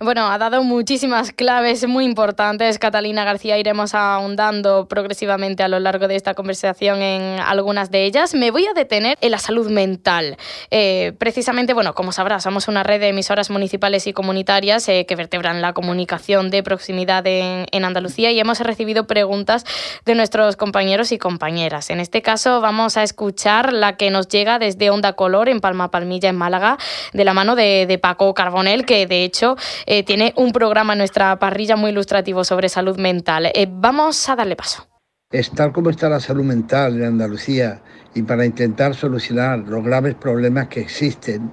Bueno, 0.00 0.26
ha 0.28 0.38
dado 0.38 0.64
muchísimas 0.64 1.30
claves 1.30 1.86
muy 1.86 2.06
importantes. 2.06 2.78
Catalina 2.78 3.22
García, 3.22 3.58
iremos 3.58 3.94
ahondando 3.94 4.88
progresivamente 4.88 5.62
a 5.62 5.68
lo 5.68 5.78
largo 5.78 6.08
de 6.08 6.16
esta 6.16 6.32
conversación 6.32 7.02
en 7.02 7.38
algunas 7.38 7.90
de 7.90 8.04
ellas. 8.04 8.34
Me 8.34 8.50
voy 8.50 8.64
a 8.64 8.72
detener 8.72 9.18
en 9.20 9.30
la 9.30 9.36
salud 9.36 9.70
mental. 9.70 10.38
Eh, 10.70 11.12
precisamente, 11.18 11.74
bueno, 11.74 11.92
como 11.92 12.12
sabrás, 12.12 12.44
somos 12.44 12.66
una 12.66 12.82
red 12.82 12.98
de 12.98 13.08
emisoras 13.08 13.50
municipales 13.50 14.06
y 14.06 14.14
comunitarias 14.14 14.88
eh, 14.88 15.04
que 15.06 15.16
vertebran 15.16 15.60
la 15.60 15.74
comunicación 15.74 16.50
de 16.50 16.62
proximidad 16.62 17.26
en, 17.26 17.66
en 17.70 17.84
Andalucía 17.84 18.32
y 18.32 18.40
hemos 18.40 18.58
recibido 18.60 19.06
preguntas 19.06 19.66
de 20.06 20.14
nuestros 20.14 20.56
compañeros 20.56 21.12
y 21.12 21.18
compañeras. 21.18 21.90
En 21.90 22.00
este 22.00 22.22
caso, 22.22 22.62
vamos 22.62 22.96
a 22.96 23.02
escuchar 23.02 23.74
la 23.74 23.98
que 23.98 24.10
nos 24.10 24.28
llega 24.28 24.58
desde 24.58 24.88
Onda 24.88 25.12
Color 25.12 25.50
en 25.50 25.60
Palma 25.60 25.90
Palmilla, 25.90 26.30
en 26.30 26.36
Málaga, 26.36 26.78
de 27.12 27.24
la 27.26 27.34
mano 27.34 27.54
de, 27.54 27.84
de 27.84 27.98
Carbonel, 28.34 28.84
que 28.84 29.06
de 29.06 29.24
hecho 29.24 29.56
eh, 29.86 30.02
tiene 30.04 30.32
un 30.36 30.52
programa 30.52 30.94
en 30.94 30.98
nuestra 30.98 31.38
parrilla 31.38 31.76
muy 31.76 31.90
ilustrativo 31.90 32.44
sobre 32.44 32.68
salud 32.68 32.98
mental. 32.98 33.46
Eh, 33.54 33.66
vamos 33.70 34.28
a 34.28 34.36
darle 34.36 34.56
paso. 34.56 34.86
Estar 35.30 35.72
como 35.72 35.90
está 35.90 36.08
la 36.08 36.20
salud 36.20 36.44
mental 36.44 36.96
en 36.96 37.04
Andalucía 37.04 37.82
y 38.14 38.22
para 38.22 38.46
intentar 38.46 38.94
solucionar 38.94 39.58
los 39.58 39.82
graves 39.84 40.14
problemas 40.14 40.68
que 40.68 40.80
existen, 40.80 41.50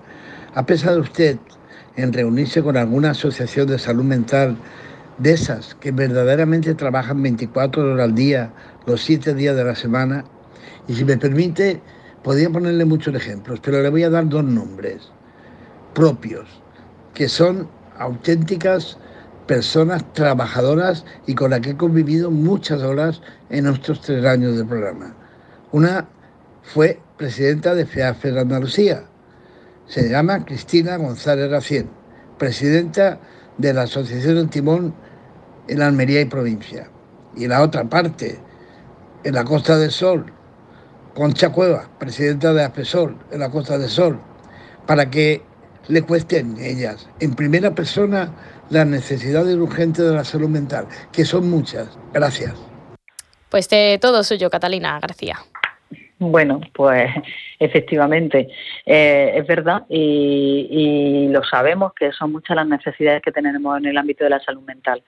¿ha 0.53 0.65
pensado 0.65 1.01
usted 1.01 1.37
en 1.95 2.13
reunirse 2.13 2.61
con 2.61 2.77
alguna 2.77 3.11
asociación 3.11 3.67
de 3.67 3.79
salud 3.79 4.03
mental 4.03 4.55
de 5.17 5.33
esas 5.33 5.75
que 5.75 5.91
verdaderamente 5.91 6.75
trabajan 6.75 7.21
24 7.23 7.93
horas 7.93 8.03
al 8.05 8.15
día, 8.15 8.53
los 8.85 9.01
7 9.01 9.33
días 9.33 9.55
de 9.55 9.63
la 9.63 9.75
semana? 9.75 10.25
Y 10.87 10.93
si 10.93 11.03
me 11.03 11.17
permite, 11.17 11.81
podría 12.23 12.49
ponerle 12.49 12.85
muchos 12.85 13.15
ejemplos, 13.15 13.59
pero 13.63 13.81
le 13.81 13.89
voy 13.89 14.03
a 14.03 14.09
dar 14.09 14.29
dos 14.29 14.43
nombres 14.43 15.11
propios, 15.93 16.47
que 17.13 17.27
son 17.27 17.69
auténticas 17.97 18.97
personas 19.47 20.03
trabajadoras 20.13 21.05
y 21.27 21.35
con 21.35 21.51
las 21.51 21.61
que 21.61 21.71
he 21.71 21.77
convivido 21.77 22.31
muchas 22.31 22.81
horas 22.81 23.21
en 23.49 23.65
nuestros 23.65 24.01
tres 24.01 24.25
años 24.25 24.57
de 24.57 24.65
programa. 24.65 25.15
Una 25.71 26.07
fue 26.63 26.99
presidenta 27.17 27.75
de 27.75 27.85
FEAFE 27.85 28.31
de 28.31 28.41
Andalucía, 28.41 29.03
se 29.87 30.09
llama 30.09 30.45
Cristina 30.45 30.95
González 30.95 31.51
Racien, 31.51 31.89
presidenta 32.37 33.19
de 33.57 33.73
la 33.73 33.83
Asociación 33.83 34.37
Antimón 34.37 34.93
en 35.67 35.81
Almería 35.81 36.21
y 36.21 36.25
provincia. 36.25 36.89
Y 37.35 37.47
la 37.47 37.61
otra 37.61 37.83
parte, 37.83 38.39
en 39.23 39.35
la 39.35 39.43
Costa 39.43 39.77
del 39.77 39.91
Sol, 39.91 40.25
Concha 41.13 41.49
Cueva, 41.49 41.89
presidenta 41.99 42.53
de 42.53 42.63
APESOL 42.63 43.17
en 43.31 43.39
la 43.39 43.49
Costa 43.49 43.77
del 43.77 43.89
Sol, 43.89 44.19
para 44.87 45.09
que 45.09 45.43
le 45.87 46.01
cuesten 46.03 46.55
ellas 46.59 47.09
en 47.19 47.35
primera 47.35 47.73
persona 47.73 48.33
las 48.69 48.87
necesidades 48.87 49.55
urgentes 49.55 50.05
de 50.05 50.15
la 50.15 50.23
salud 50.23 50.49
mental, 50.49 50.87
que 51.11 51.25
son 51.25 51.49
muchas. 51.49 51.97
Gracias. 52.13 52.53
Pues 53.49 53.67
de 53.69 53.99
todo 54.01 54.23
suyo, 54.23 54.49
Catalina 54.49 54.99
García. 54.99 55.39
Bueno, 56.19 56.61
pues 56.73 57.09
efectivamente, 57.59 58.47
eh, 58.85 59.33
es 59.35 59.47
verdad 59.47 59.83
y, 59.89 61.27
lo 61.29 61.43
sabemos 61.43 61.93
que 61.93 62.11
son 62.11 62.31
muchas 62.31 62.55
las 62.55 62.67
necesidades 62.67 63.23
que 63.23 63.31
tenemos 63.31 63.77
en 63.79 63.87
el 63.87 63.97
ámbito 63.97 64.23
de 64.23 64.29
la 64.29 64.39
salud 64.39 64.61
mental. 64.61 65.03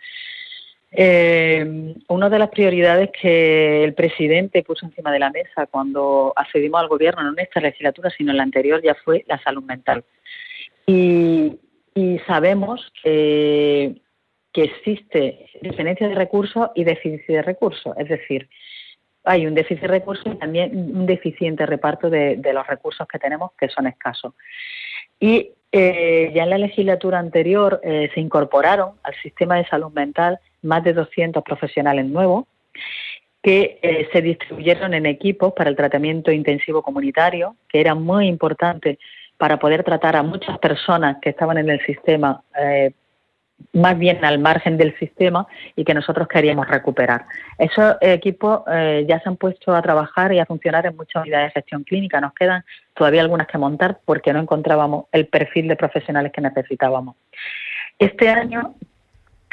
Eh, 0.91 1.95
una 2.07 2.29
de 2.29 2.39
las 2.39 2.49
prioridades 2.49 3.11
que 3.11 3.83
el 3.83 3.93
presidente 3.93 4.63
puso 4.63 4.87
encima 4.87 5.11
de 5.11 5.19
la 5.19 5.29
mesa 5.29 5.67
cuando 5.67 6.33
accedimos 6.35 6.81
al 6.81 6.87
gobierno, 6.87 7.21
no 7.21 7.29
en 7.29 7.39
esta 7.39 7.59
legislatura, 7.59 8.09
sino 8.09 8.31
en 8.31 8.37
la 8.37 8.43
anterior, 8.43 8.81
ya 8.83 8.95
fue 8.95 9.23
la 9.27 9.41
salud 9.43 9.63
mental. 9.63 10.03
Y, 10.85 11.59
sabemos 12.27 12.91
que, 13.01 14.01
existe 14.55 15.47
diferencia 15.61 16.07
de 16.07 16.15
recursos 16.15 16.69
y 16.75 16.83
déficit 16.83 17.25
de 17.27 17.41
recursos. 17.41 17.95
Es 17.97 18.07
decir, 18.07 18.47
hay 19.23 19.47
un 19.47 19.55
déficit 19.55 19.81
de 19.81 19.87
recursos 19.87 20.25
y 20.27 20.37
también 20.37 20.95
un 20.95 21.05
deficiente 21.07 21.65
reparto 21.65 22.09
de, 22.09 22.39
los 22.53 22.67
recursos 22.67 23.07
que 23.07 23.17
tenemos, 23.17 23.51
que 23.57 23.69
son 23.69 23.87
escasos. 23.87 24.33
Y 25.19 25.51
eh, 25.71 26.31
ya 26.35 26.43
en 26.43 26.51
la 26.51 26.59
legislatura 26.59 27.17
anterior 27.17 27.81
eh, 27.83 28.11
se 28.13 28.19
incorporaron 28.19 28.91
al 29.01 29.15
sistema 29.23 29.55
de 29.55 29.65
salud 29.65 29.91
mental 29.91 30.39
más 30.61 30.83
de 30.83 30.93
200 30.93 31.43
profesionales 31.43 32.05
nuevos 32.05 32.45
que 33.43 33.77
eh, 33.81 34.07
se 34.13 34.21
distribuyeron 34.21 34.93
en 34.93 35.05
equipos 35.05 35.53
para 35.53 35.69
el 35.69 35.75
tratamiento 35.75 36.31
intensivo 36.31 36.81
comunitario, 36.81 37.57
que 37.67 37.81
era 37.81 37.93
muy 37.93 38.27
importante 38.27 38.97
para 39.43 39.59
poder 39.59 39.83
tratar 39.83 40.15
a 40.15 40.23
muchas 40.23 40.57
personas 40.59 41.17
que 41.21 41.31
estaban 41.31 41.57
en 41.57 41.69
el 41.69 41.85
sistema, 41.85 42.41
eh, 42.57 42.93
más 43.73 43.99
bien 43.99 44.23
al 44.23 44.39
margen 44.39 44.77
del 44.77 44.97
sistema 44.97 45.45
y 45.75 45.83
que 45.83 45.93
nosotros 45.93 46.29
queríamos 46.29 46.65
recuperar. 46.69 47.25
Esos 47.57 47.97
equipos 47.99 48.61
eh, 48.71 49.05
ya 49.05 49.19
se 49.19 49.27
han 49.27 49.35
puesto 49.35 49.75
a 49.75 49.81
trabajar 49.81 50.31
y 50.31 50.39
a 50.39 50.45
funcionar 50.45 50.85
en 50.85 50.95
muchas 50.95 51.23
unidades 51.23 51.47
de 51.47 51.59
gestión 51.59 51.83
clínica. 51.83 52.21
Nos 52.21 52.33
quedan 52.33 52.63
todavía 52.93 53.19
algunas 53.19 53.47
que 53.47 53.57
montar 53.57 53.99
porque 54.05 54.31
no 54.31 54.39
encontrábamos 54.39 55.07
el 55.11 55.27
perfil 55.27 55.67
de 55.67 55.75
profesionales 55.75 56.31
que 56.31 56.39
necesitábamos. 56.39 57.17
Este 57.99 58.29
año 58.29 58.75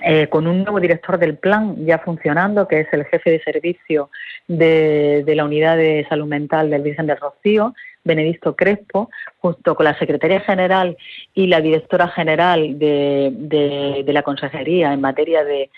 eh, 0.02 0.28
con 0.28 0.46
un 0.46 0.64
nuevo 0.64 0.80
director 0.80 1.18
del 1.18 1.36
plan 1.36 1.76
ya 1.84 1.98
funcionando, 1.98 2.66
que 2.66 2.80
es 2.80 2.88
el 2.92 3.04
jefe 3.04 3.30
de 3.30 3.42
servicio 3.42 4.10
de, 4.48 5.24
la 5.26 5.44
unidad 5.44 5.76
de 5.76 6.06
salud 6.08 6.26
mental 6.26 6.70
del 6.70 6.82
Virgen 6.82 7.06
del 7.06 7.18
Rocío, 7.18 7.74
Benedicto 8.02 8.56
Crespo, 8.56 9.10
junto 9.38 9.74
con 9.74 9.84
la 9.84 9.98
Secretaría 9.98 10.40
General 10.40 10.96
y 11.34 11.48
la 11.48 11.60
Directora 11.60 12.08
General 12.08 12.78
de, 12.78 14.04
la 14.06 14.22
Consejería 14.22 14.92
en 14.92 15.00
materia 15.00 15.44
de, 15.44 15.70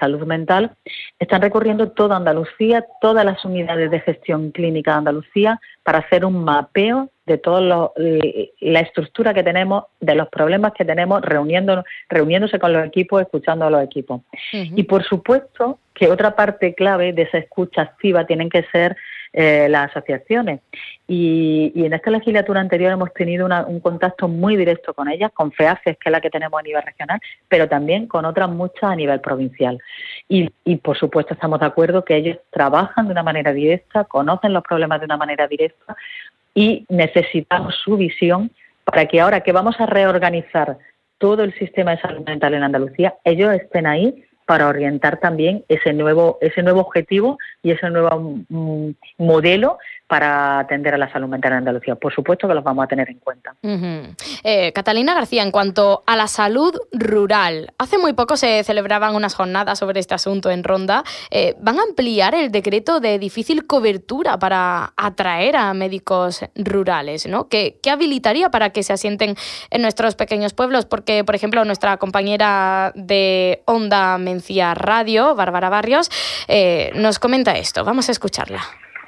salud 0.00 0.24
mental, 0.24 0.72
están 1.18 1.42
recorriendo 1.42 1.90
toda 1.90 2.16
Andalucía, 2.16 2.86
todas 3.02 3.22
las 3.24 3.44
unidades 3.44 3.90
de 3.90 4.00
gestión 4.00 4.50
clínica 4.50 4.92
de 4.92 4.98
Andalucía, 4.98 5.60
para 5.82 5.98
hacer 5.98 6.24
un 6.24 6.42
mapeo 6.42 7.10
de 7.28 7.38
toda 7.38 7.92
la 8.60 8.80
estructura 8.80 9.32
que 9.32 9.44
tenemos, 9.44 9.84
de 10.00 10.16
los 10.16 10.28
problemas 10.28 10.72
que 10.72 10.84
tenemos, 10.84 11.22
reuniéndose 11.22 12.58
con 12.58 12.72
los 12.72 12.84
equipos, 12.84 13.22
escuchando 13.22 13.66
a 13.66 13.70
los 13.70 13.82
equipos. 13.84 14.22
Y 14.52 14.82
por 14.82 15.04
supuesto 15.04 15.78
que 15.94 16.08
otra 16.10 16.34
parte 16.34 16.74
clave 16.74 17.12
de 17.12 17.22
esa 17.22 17.38
escucha 17.38 17.82
activa 17.82 18.24
tienen 18.24 18.48
que 18.48 18.62
ser 18.72 18.96
eh, 19.32 19.68
las 19.68 19.90
asociaciones. 19.90 20.60
Y, 21.06 21.72
en 21.74 21.92
esta 21.92 22.10
legislatura 22.10 22.60
anterior 22.60 22.92
hemos 22.92 23.12
tenido 23.12 23.46
un 23.46 23.80
contacto 23.80 24.26
muy 24.26 24.56
directo 24.56 24.94
con 24.94 25.08
ellas, 25.08 25.30
con 25.34 25.52
FEAFES, 25.52 25.98
que 25.98 26.08
es 26.08 26.12
la 26.12 26.20
que 26.20 26.30
tenemos 26.30 26.58
a 26.58 26.62
nivel 26.62 26.82
regional, 26.82 27.20
pero 27.48 27.68
también 27.68 28.06
con 28.06 28.24
otras 28.24 28.48
muchas 28.48 28.84
a 28.84 28.96
nivel 28.96 29.20
provincial. 29.20 29.78
Y, 30.28 30.50
y, 30.64 30.76
por 30.76 30.96
supuesto 30.96 31.34
estamos 31.34 31.60
de 31.60 31.66
acuerdo 31.66 32.04
que 32.04 32.16
ellos 32.16 32.38
trabajan 32.50 33.06
de 33.06 33.12
una 33.12 33.22
manera 33.22 33.52
directa, 33.52 34.04
conocen 34.04 34.52
los 34.52 34.62
problemas 34.62 35.00
de 35.00 35.06
una 35.06 35.16
manera 35.16 35.46
directa 35.46 35.96
y 36.54 36.86
necesitamos 36.88 37.74
su 37.82 37.96
visión 37.96 38.50
para 38.84 39.06
que 39.06 39.20
ahora 39.20 39.40
que 39.42 39.52
vamos 39.52 39.78
a 39.80 39.86
reorganizar 39.86 40.78
todo 41.18 41.44
el 41.44 41.52
sistema 41.58 41.92
de 41.92 42.00
salud 42.00 42.24
mental 42.24 42.54
en 42.54 42.62
Andalucía, 42.62 43.14
ellos 43.24 43.52
estén 43.52 43.86
ahí 43.86 44.24
para 44.46 44.68
orientar 44.68 45.20
también 45.20 45.62
ese 45.68 45.92
nuevo, 45.92 46.38
ese 46.40 46.62
nuevo 46.62 46.80
objetivo 46.80 47.38
y 47.62 47.72
ese 47.72 47.90
nuevo 47.90 48.44
mm, 48.48 48.90
modelo 49.18 49.78
para 50.08 50.58
atender 50.60 50.94
a 50.94 50.98
la 50.98 51.12
salud 51.12 51.28
mental 51.28 51.52
en 51.52 51.58
Andalucía. 51.58 51.94
Por 51.94 52.12
supuesto 52.14 52.48
que 52.48 52.54
los 52.54 52.64
vamos 52.64 52.82
a 52.82 52.88
tener 52.88 53.10
en 53.10 53.18
cuenta. 53.18 53.54
Eh, 54.42 54.72
Catalina 54.72 55.14
García, 55.14 55.42
en 55.42 55.50
cuanto 55.50 56.02
a 56.06 56.16
la 56.16 56.26
salud 56.26 56.74
rural, 56.92 57.74
hace 57.76 57.98
muy 57.98 58.14
poco 58.14 58.38
se 58.38 58.64
celebraban 58.64 59.14
unas 59.14 59.34
jornadas 59.34 59.78
sobre 59.78 60.00
este 60.00 60.14
asunto 60.14 60.50
en 60.50 60.64
Ronda. 60.64 61.04
Eh, 61.30 61.54
¿Van 61.60 61.78
a 61.78 61.82
ampliar 61.82 62.34
el 62.34 62.50
decreto 62.50 63.00
de 63.00 63.18
difícil 63.18 63.66
cobertura 63.66 64.38
para 64.38 64.94
atraer 64.96 65.56
a 65.56 65.74
médicos 65.74 66.40
rurales? 66.56 67.26
¿no? 67.26 67.48
¿Qué, 67.48 67.78
habilitaría 67.90 68.50
para 68.50 68.70
que 68.70 68.82
se 68.82 68.94
asienten 68.94 69.34
en 69.70 69.82
nuestros 69.82 70.14
pequeños 70.14 70.54
pueblos? 70.54 70.86
Porque, 70.86 71.22
por 71.22 71.34
ejemplo, 71.34 71.62
nuestra 71.66 71.98
compañera 71.98 72.92
de 72.94 73.62
Onda 73.66 74.16
Mencía 74.16 74.72
Radio, 74.72 75.34
Bárbara 75.34 75.68
Barrios, 75.68 76.10
eh, 76.48 76.92
nos 76.94 77.18
comenta 77.18 77.52
esto. 77.58 77.84
Vamos 77.84 78.08
a 78.08 78.12
escucharla. 78.12 78.62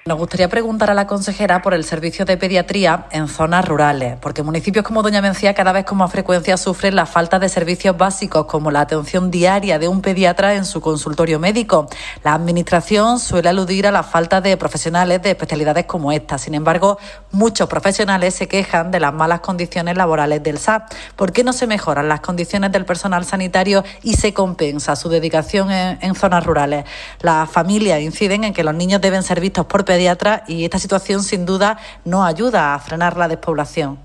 Nos 0.07 0.17
gustaría 0.17 0.49
preguntar 0.49 0.89
a 0.89 0.95
la 0.95 1.07
consejera 1.07 1.61
por 1.61 1.75
el 1.75 1.85
servicio 1.85 2.25
de 2.25 2.39
pediatría 2.39 3.05
en 3.11 3.29
zonas 3.29 3.69
rurales, 3.69 4.17
porque 4.19 4.43
municipios 4.43 4.83
como 4.83 5.03
Doña 5.03 5.21
Mencía 5.21 5.53
cada 5.53 5.73
vez 5.73 5.85
con 5.85 5.99
más 5.99 6.11
frecuencia 6.11 6.57
sufren 6.57 6.97
la 6.97 7.05
falta 7.05 7.39
de 7.39 7.51
servicios 7.51 7.99
básicos 7.99 8.47
como 8.47 8.71
la 8.71 8.81
atención 8.81 9.31
diaria 9.31 9.79
de 9.79 9.89
un 9.89 10.01
pediatra 10.01 10.55
en 10.55 10.65
su 10.65 10.81
consultorio 10.81 11.39
médico. 11.39 11.87
La 12.25 12.33
Administración 12.33 13.19
suele 13.19 13.51
aludir 13.51 13.87
a 13.87 13.91
la 13.91 14.03
falta 14.03 14.41
de 14.41 14.57
profesionales 14.57 15.21
de 15.21 15.33
especialidades 15.33 15.85
como 15.85 16.13
esta. 16.13 16.39
Sin 16.39 16.55
embargo, 16.55 16.97
muchos 17.31 17.69
profesionales 17.69 18.35
se 18.35 18.49
quejan 18.49 18.91
de 18.91 19.01
las 19.01 19.13
malas 19.13 19.41
condiciones 19.41 19.99
laborales 19.99 20.43
del 20.43 20.57
SAP. 20.57 20.91
¿Por 21.15 21.31
qué 21.31 21.45
no 21.45 21.53
se 21.53 21.67
mejoran 21.67 22.09
las 22.09 22.21
condiciones 22.21 22.73
del 22.73 22.87
personal 22.87 23.27
sanitario 23.27 23.85
y 24.03 24.15
se 24.15 24.33
compensa 24.33 24.97
su 24.97 25.11
dedicación 25.11 25.71
en, 25.71 25.99
en 26.01 26.15
zonas 26.15 26.47
rurales? 26.47 26.87
Las 27.21 27.51
familias 27.51 28.01
inciden 28.01 28.45
en 28.45 28.55
que 28.55 28.65
los 28.65 28.75
niños 28.75 29.03
deben 29.03 29.23
ser 29.23 29.41
vistos 29.41 29.67
por 29.67 29.90
pediatra 29.91 30.45
y 30.47 30.65
esta 30.65 30.79
situación 30.79 31.21
sin 31.23 31.45
duda 31.45 31.77
no 32.05 32.25
ayuda 32.25 32.75
a 32.75 32.79
frenar 32.79 33.17
la 33.17 33.27
despoblación. 33.27 33.99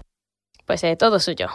Pues 0.65 0.83
eh, 0.83 0.95
todo 0.95 1.19
suyo. 1.19 1.47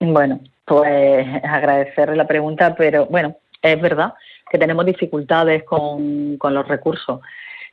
Bueno, 0.00 0.40
pues 0.64 1.24
agradecerle 1.44 2.16
la 2.16 2.26
pregunta, 2.26 2.74
pero 2.74 3.06
bueno, 3.06 3.36
es 3.62 3.80
verdad 3.80 4.14
que 4.50 4.58
tenemos 4.58 4.84
dificultades 4.84 5.62
con, 5.62 6.36
los 6.42 6.66
recursos 6.66 7.20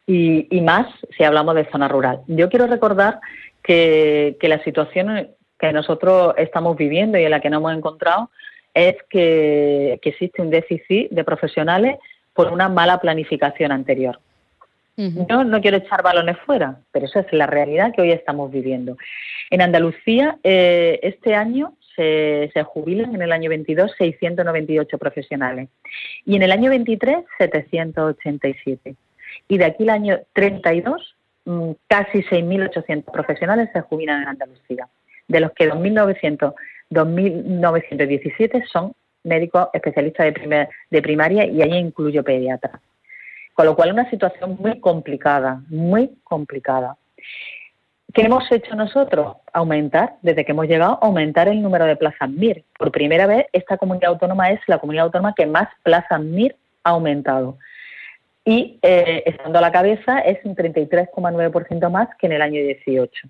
y, 0.06 0.62
más 0.62 0.86
si 1.18 1.24
hablamos 1.24 1.56
de 1.56 1.68
zona 1.72 1.88
rural. 1.88 2.22
Yo 2.28 2.48
quiero 2.48 2.68
recordar 2.68 3.20
que, 3.64 4.38
que 4.40 4.48
la 4.48 4.64
situación 4.64 5.28
que 5.58 5.74
nosotros 5.74 6.36
estamos 6.38 6.78
viviendo 6.78 7.18
y 7.18 7.24
en 7.24 7.32
la 7.32 7.42
que 7.42 7.50
nos 7.50 7.62
hemos 7.62 7.74
encontrado 7.74 8.30
es 8.76 8.96
que 9.10 10.00
existe 10.04 10.44
un 10.44 10.52
déficit 10.52 11.10
de 11.10 11.24
profesionales 11.24 11.98
por 12.36 12.54
una 12.54 12.70
mala 12.70 13.00
planificación 13.00 13.72
anterior. 13.72 14.20
Yo 14.98 15.44
no 15.44 15.62
quiero 15.62 15.78
echar 15.78 16.04
balones 16.04 16.38
fuera, 16.46 16.80
pero 16.92 17.06
esa 17.06 17.22
es 17.22 17.34
la 17.34 17.48
realidad 17.48 17.94
que 17.94 18.02
hoy 18.02 18.12
estamos 18.12 18.52
viviendo. 18.52 18.98
En 19.50 19.62
Andalucía, 19.62 20.38
eh, 20.44 21.00
este 21.02 21.34
año 21.34 21.74
se, 21.96 22.64
jubilan, 22.66 23.16
en 23.16 23.22
el 23.22 23.32
año 23.32 23.50
22, 23.50 23.94
698 23.98 24.98
profesionales. 24.98 25.70
Y 26.26 26.36
en 26.36 26.44
el 26.44 26.52
año 26.52 26.70
23, 26.70 27.18
787. 27.38 28.96
Y 29.48 29.58
de 29.58 29.66
aquí 29.66 29.84
al 29.84 29.90
año 29.90 30.20
32, 30.34 31.16
mm, 31.46 31.72
casi 31.88 32.24
6.800 32.24 33.12
profesionales 33.12 33.70
se 33.74 33.82
jubilan 33.82 34.24
en 34.24 34.28
Andalucía, 34.30 34.88
de 35.28 35.40
los 35.40 35.52
que 35.54 35.70
2.900, 35.70 36.54
2.917 36.90 38.64
son 38.72 38.94
médicos 39.24 39.68
especialistas 39.74 40.34
de, 40.34 40.68
de 40.90 41.02
primaria 41.02 41.46
y 41.46 41.62
ahí 41.62 41.74
incluyo 41.74 42.24
pediatras. 42.24 42.82
Con 43.54 43.66
lo 43.66 43.76
cual 43.76 43.92
una 43.92 44.10
situación 44.10 44.58
muy 44.60 44.80
complicada, 44.80 45.62
muy 45.70 46.18
complicada. 46.24 46.96
¿Qué 48.14 48.24
hemos 48.24 48.52
hecho 48.52 48.76
nosotros? 48.76 49.38
Aumentar, 49.54 50.16
desde 50.22 50.44
que 50.44 50.52
hemos 50.52 50.68
llegado, 50.68 51.00
aumentar 51.02 51.48
el 51.48 51.62
número 51.62 51.86
de 51.86 51.96
plazas 51.96 52.30
MIR. 52.30 52.64
Por 52.78 52.92
primera 52.92 53.26
vez, 53.26 53.46
esta 53.54 53.78
comunidad 53.78 54.12
autónoma 54.12 54.50
es 54.52 54.60
la 54.68 54.80
comunidad 54.80 55.06
autónoma 55.06 55.34
que 55.34 55.46
más 55.46 55.70
plazas 55.84 56.20
MIR 56.20 56.56
ha 56.84 56.90
aumentado. 56.90 57.58
Y 58.44 58.80
eh, 58.82 59.24
estando 59.26 59.60
a 59.60 59.62
la 59.62 59.72
cabeza 59.72 60.20
es 60.20 60.44
un 60.44 60.56
33,9% 60.56 61.90
más 61.90 62.10
que 62.18 62.26
en 62.26 62.34
el 62.34 62.42
año 62.42 62.62
18. 62.62 63.30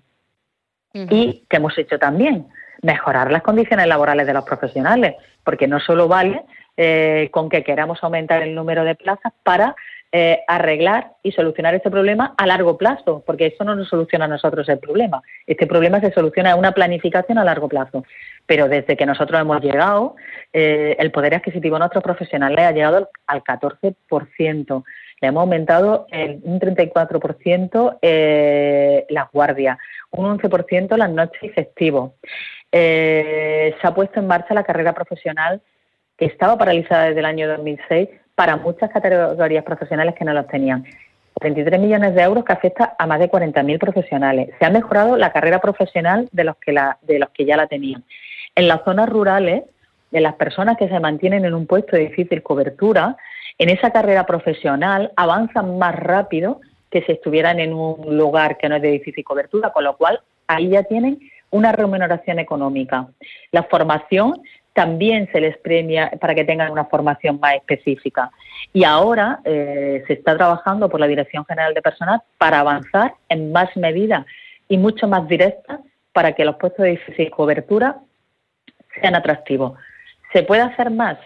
¿Y 0.94 1.44
qué 1.48 1.56
hemos 1.56 1.76
hecho 1.78 1.98
también? 1.98 2.48
Mejorar 2.82 3.30
las 3.30 3.42
condiciones 3.42 3.86
laborales 3.86 4.26
de 4.26 4.34
los 4.34 4.44
profesionales, 4.44 5.14
porque 5.44 5.68
no 5.68 5.80
solo 5.80 6.08
vale 6.08 6.42
eh, 6.76 7.28
con 7.30 7.48
que 7.48 7.62
queramos 7.62 8.02
aumentar 8.02 8.42
el 8.42 8.54
número 8.54 8.84
de 8.84 8.94
plazas 8.94 9.32
para 9.42 9.76
eh, 10.14 10.42
arreglar 10.46 11.12
y 11.22 11.32
solucionar 11.32 11.74
este 11.74 11.90
problema 11.90 12.34
a 12.36 12.46
largo 12.46 12.76
plazo, 12.76 13.22
porque 13.24 13.46
eso 13.46 13.64
no 13.64 13.74
nos 13.74 13.88
soluciona 13.88 14.26
a 14.26 14.28
nosotros 14.28 14.68
el 14.68 14.78
problema. 14.78 15.22
Este 15.46 15.66
problema 15.66 16.00
se 16.00 16.12
soluciona 16.12 16.50
en 16.50 16.58
una 16.58 16.72
planificación 16.72 17.38
a 17.38 17.44
largo 17.44 17.66
plazo. 17.66 18.04
Pero 18.44 18.68
desde 18.68 18.94
que 18.94 19.06
nosotros 19.06 19.40
hemos 19.40 19.62
llegado, 19.62 20.16
eh, 20.52 20.96
el 20.98 21.10
poder 21.12 21.34
adquisitivo 21.34 21.76
de 21.76 21.80
nuestros 21.80 22.04
profesionales 22.04 22.58
ha 22.58 22.72
llegado 22.72 23.08
al 23.26 23.42
14%. 23.42 24.84
Le 25.22 25.28
hemos 25.28 25.40
aumentado 25.40 26.06
en 26.10 26.42
un 26.44 26.60
34% 26.60 27.98
eh, 28.02 29.06
las 29.08 29.32
guardias, 29.32 29.78
un 30.10 30.38
11% 30.38 30.94
las 30.94 31.10
noches 31.10 31.42
y 31.42 31.48
festivos. 31.48 32.12
se 32.70 33.74
ha 33.82 33.94
puesto 33.94 34.20
en 34.20 34.26
marcha 34.26 34.52
la 34.52 34.64
carrera 34.64 34.92
profesional 34.92 35.62
que 36.18 36.26
estaba 36.26 36.58
paralizada 36.58 37.04
desde 37.06 37.20
el 37.20 37.24
año 37.24 37.48
2006 37.48 38.10
para 38.34 38.56
muchas 38.56 38.90
categorías 38.90 39.64
profesionales 39.64 40.14
que 40.14 40.24
no 40.24 40.32
los 40.32 40.46
tenían. 40.46 40.84
33 41.40 41.80
millones 41.80 42.14
de 42.14 42.22
euros 42.22 42.44
que 42.44 42.52
afecta 42.52 42.94
a 42.98 43.06
más 43.06 43.18
de 43.18 43.30
40.000 43.30 43.78
profesionales. 43.78 44.50
Se 44.58 44.64
ha 44.64 44.70
mejorado 44.70 45.16
la 45.16 45.32
carrera 45.32 45.60
profesional 45.60 46.28
de 46.32 46.44
los 46.44 46.56
que, 46.56 46.72
de 47.02 47.18
los 47.18 47.30
que 47.30 47.44
ya 47.44 47.56
la 47.56 47.66
tenían. 47.66 48.04
En 48.54 48.68
las 48.68 48.84
zonas 48.84 49.08
rurales, 49.08 49.64
de 50.10 50.20
las 50.20 50.34
personas 50.34 50.76
que 50.76 50.88
se 50.88 51.00
mantienen 51.00 51.44
en 51.44 51.54
un 51.54 51.66
puesto 51.66 51.96
de 51.96 52.08
difícil 52.08 52.42
cobertura, 52.42 53.16
en 53.58 53.70
esa 53.70 53.90
carrera 53.90 54.26
profesional 54.26 55.12
avanzan 55.16 55.78
más 55.78 55.94
rápido 55.96 56.60
que 56.90 57.02
si 57.02 57.12
estuvieran 57.12 57.58
en 57.58 57.72
un 57.72 58.16
lugar 58.16 58.58
que 58.58 58.68
no 58.68 58.76
es 58.76 58.82
de 58.82 58.90
difícil 58.90 59.24
cobertura, 59.24 59.70
con 59.70 59.84
lo 59.84 59.96
cual 59.96 60.20
ahí 60.46 60.68
ya 60.68 60.82
tienen 60.84 61.18
una 61.50 61.72
remuneración 61.72 62.38
económica. 62.38 63.08
La 63.50 63.62
formación 63.64 64.42
también 64.72 65.28
se 65.32 65.40
les 65.40 65.56
premia 65.58 66.10
para 66.20 66.34
que 66.34 66.44
tengan 66.44 66.72
una 66.72 66.86
formación 66.86 67.38
más 67.40 67.54
específica. 67.56 68.30
Y 68.72 68.84
ahora 68.84 69.40
eh, 69.44 70.02
se 70.06 70.14
está 70.14 70.36
trabajando 70.36 70.88
por 70.88 71.00
la 71.00 71.06
Dirección 71.06 71.44
General 71.44 71.74
de 71.74 71.82
Personal 71.82 72.22
para 72.38 72.60
avanzar 72.60 73.14
en 73.28 73.52
más 73.52 73.76
medidas 73.76 74.24
y 74.68 74.78
mucho 74.78 75.06
más 75.08 75.28
directas 75.28 75.80
para 76.12 76.32
que 76.32 76.44
los 76.44 76.56
puestos 76.56 76.84
de 76.84 76.92
difícil 76.92 77.30
cobertura 77.30 77.98
sean 79.00 79.14
atractivos. 79.14 79.78
¿Se 80.32 80.42
puede 80.42 80.62
hacer 80.62 80.90
más? 80.90 81.18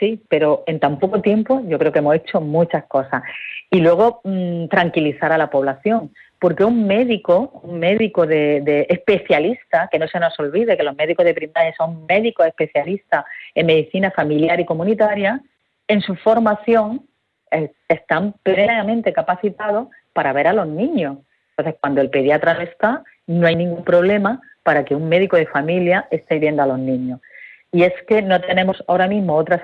Sí, 0.00 0.20
pero 0.28 0.64
en 0.66 0.80
tan 0.80 0.98
poco 0.98 1.20
tiempo 1.20 1.62
yo 1.66 1.78
creo 1.78 1.92
que 1.92 2.00
hemos 2.00 2.16
hecho 2.16 2.40
muchas 2.40 2.84
cosas. 2.86 3.22
Y 3.70 3.80
luego 3.80 4.20
mm, 4.24 4.66
tranquilizar 4.66 5.30
a 5.32 5.38
la 5.38 5.50
población 5.50 6.12
porque 6.42 6.64
un 6.64 6.88
médico, 6.88 7.60
un 7.62 7.78
médico 7.78 8.26
de, 8.26 8.84
especialista, 8.88 9.88
que 9.92 10.00
no 10.00 10.08
se 10.08 10.18
nos 10.18 10.36
olvide 10.40 10.76
que 10.76 10.82
los 10.82 10.96
médicos 10.96 11.24
de 11.24 11.34
primaria 11.34 11.72
son 11.76 12.04
médicos 12.06 12.44
especialistas 12.48 13.24
en 13.54 13.66
medicina 13.66 14.10
familiar 14.10 14.58
y 14.58 14.64
comunitaria, 14.64 15.40
en 15.86 16.00
su 16.00 16.16
formación 16.16 17.06
eh, 17.52 17.70
están 17.86 18.34
plenamente 18.42 19.12
capacitados 19.12 19.86
para 20.12 20.32
ver 20.32 20.48
a 20.48 20.52
los 20.52 20.66
niños. 20.66 21.18
Entonces, 21.50 21.78
cuando 21.80 22.00
el 22.00 22.10
pediatra 22.10 22.54
no 22.54 22.62
está, 22.62 23.04
no 23.28 23.46
hay 23.46 23.54
ningún 23.54 23.84
problema 23.84 24.40
para 24.64 24.84
que 24.84 24.96
un 24.96 25.08
médico 25.08 25.36
de 25.36 25.46
familia 25.46 26.08
esté 26.10 26.40
viendo 26.40 26.64
a 26.64 26.66
los 26.66 26.80
niños. 26.80 27.20
Y 27.74 27.84
es 27.84 27.94
que 28.06 28.20
no 28.20 28.38
tenemos 28.38 28.84
ahora 28.86 29.08
mismo 29.08 29.34
otra, 29.34 29.62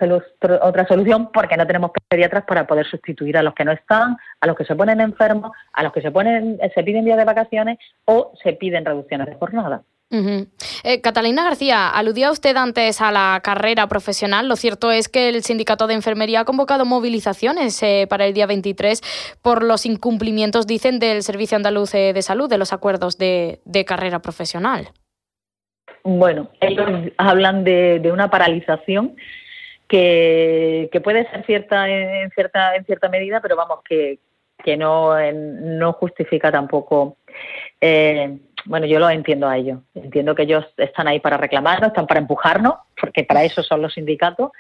otra 0.63 0.87
solución 0.89 1.31
porque 1.31 1.59
no 1.59 1.67
tenemos 1.67 1.91
pediatras 2.09 2.45
para 2.45 2.67
poder 2.67 2.87
sustituir 2.87 3.37
a 3.37 3.43
los 3.43 3.55
que 3.55 3.67
no 3.67 3.73
están, 3.73 4.17
a 4.41 4.47
los 4.47 4.57
que 4.57 4.65
se 4.65 4.75
ponen 4.75 5.03
enfermos, 5.03 5.53
a 5.75 5.83
los 5.83 5.93
que 5.93 6.01
se, 6.01 6.11
ponen, 6.11 6.59
se 6.75 6.83
piden 6.83 7.05
días 7.05 7.19
de 7.19 7.27
vacaciones 7.27 7.79
o 8.07 8.33
se 8.43 8.55
piden 8.55 8.87
reducciones 8.87 9.27
de 9.27 9.35
jornada. 9.35 9.83
Eh, 10.11 11.03
Catalina 11.03 11.45
García, 11.45 11.91
aludía 11.91 12.31
usted 12.31 12.57
antes 12.57 13.03
a 13.03 13.13
la 13.13 13.41
carrera 13.45 13.87
profesional. 13.89 14.49
Lo 14.49 14.57
cierto 14.57 14.91
es 14.91 15.11
que 15.11 15.29
el 15.29 15.43
Sindicato 15.43 15.87
de 15.87 15.93
Enfermería 15.93 16.41
ha 16.41 16.45
convocado 16.47 16.87
movilizaciones 16.87 17.83
eh, 17.83 18.07
para 18.09 18.25
el 18.25 18.33
día 18.33 18.47
23 18.47 19.03
por 19.43 19.63
los 19.63 19.85
incumplimientos, 19.85 20.67
dicen, 20.67 20.99
del 20.99 21.23
Servicio 21.23 21.57
Andaluz 21.57 21.93
de 21.93 22.23
Salud, 22.23 22.49
de 22.49 22.57
los 22.57 22.73
acuerdos 22.73 23.19
de 23.19 23.85
carrera 23.87 24.21
profesional. 24.21 24.89
Bueno, 26.03 26.51
ellos 26.61 27.13
hablan 27.17 27.65
de, 27.65 28.11
una 28.13 28.31
paralización 28.31 29.17
que, 29.87 30.91
puede 31.03 31.29
ser 31.31 31.45
cierta 31.45 31.89
en 31.89 32.31
cierta 32.31 32.77
en 32.77 32.85
cierta 32.85 33.09
medida, 33.09 33.41
pero 33.41 33.57
vamos 33.57 33.81
que, 33.89 34.19
que 34.63 34.77
no, 34.77 35.15
no 35.33 35.93
justifica 35.95 36.51
tampoco. 36.51 37.17
Eh, 37.81 38.39
bueno, 38.65 38.87
yo 38.87 38.99
lo 38.99 39.09
entiendo 39.09 39.49
a 39.49 39.57
ellos. 39.57 39.81
Entiendo 39.95 40.35
que 40.35 40.43
ellos 40.43 40.65
están 40.77 41.09
ahí 41.09 41.21
para 41.21 41.37
reclamarnos, 41.37 41.89
están 41.89 42.07
para 42.07 42.21
empujarnos, 42.21 42.75
porque 43.01 43.25
para 43.25 43.45
eso 43.45 43.63
son 43.63 43.83
los 43.83 43.95
sindicatos. 43.95 44.51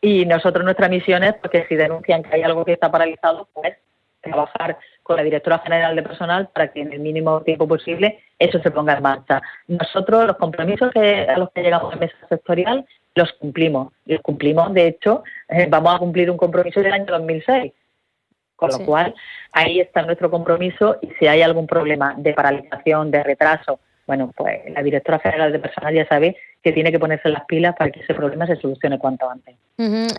Y 0.00 0.26
nosotros 0.26 0.64
nuestra 0.64 0.88
misión 0.88 1.24
es 1.24 1.34
porque 1.34 1.64
si 1.68 1.74
denuncian 1.74 2.22
que 2.22 2.34
hay 2.34 2.42
algo 2.42 2.64
que 2.64 2.72
está 2.72 2.90
paralizado, 2.90 3.48
pues 3.54 3.76
trabajar 4.20 4.78
con 5.06 5.16
la 5.16 5.22
directora 5.22 5.60
general 5.60 5.94
de 5.94 6.02
personal 6.02 6.48
para 6.52 6.72
que 6.72 6.80
en 6.80 6.92
el 6.92 6.98
mínimo 6.98 7.40
tiempo 7.42 7.68
posible 7.68 8.18
eso 8.40 8.58
se 8.58 8.72
ponga 8.72 8.94
en 8.94 9.02
marcha. 9.04 9.40
Nosotros 9.68 10.26
los 10.26 10.36
compromisos 10.36 10.90
que, 10.92 11.20
a 11.20 11.38
los 11.38 11.50
que 11.52 11.62
llegamos 11.62 11.92
en 11.94 12.00
mesa 12.00 12.16
sectorial 12.28 12.84
los 13.14 13.32
cumplimos. 13.34 13.92
Los 14.04 14.20
cumplimos, 14.20 14.74
de 14.74 14.88
hecho, 14.88 15.22
eh, 15.48 15.68
vamos 15.70 15.94
a 15.94 15.98
cumplir 15.98 16.28
un 16.28 16.36
compromiso 16.36 16.80
del 16.80 16.92
año 16.92 17.06
2006. 17.06 17.72
Con 18.56 18.70
lo 18.70 18.78
cual, 18.84 19.14
ahí 19.52 19.78
está 19.78 20.02
nuestro 20.02 20.28
compromiso 20.28 20.96
y 21.00 21.10
si 21.18 21.28
hay 21.28 21.42
algún 21.42 21.68
problema 21.68 22.14
de 22.16 22.32
paralización, 22.32 23.12
de 23.12 23.22
retraso 23.22 23.78
bueno, 24.06 24.32
pues 24.36 24.60
la 24.72 24.82
directora 24.82 25.18
general 25.18 25.52
de 25.52 25.58
personal 25.58 25.92
ya 25.92 26.06
sabe 26.06 26.36
que 26.62 26.72
tiene 26.72 26.92
que 26.92 26.98
ponerse 26.98 27.28
las 27.28 27.44
pilas 27.44 27.74
para 27.76 27.90
que 27.90 28.00
ese 28.00 28.14
problema 28.14 28.46
se 28.46 28.56
solucione 28.56 28.98
cuanto 28.98 29.28
antes. 29.28 29.56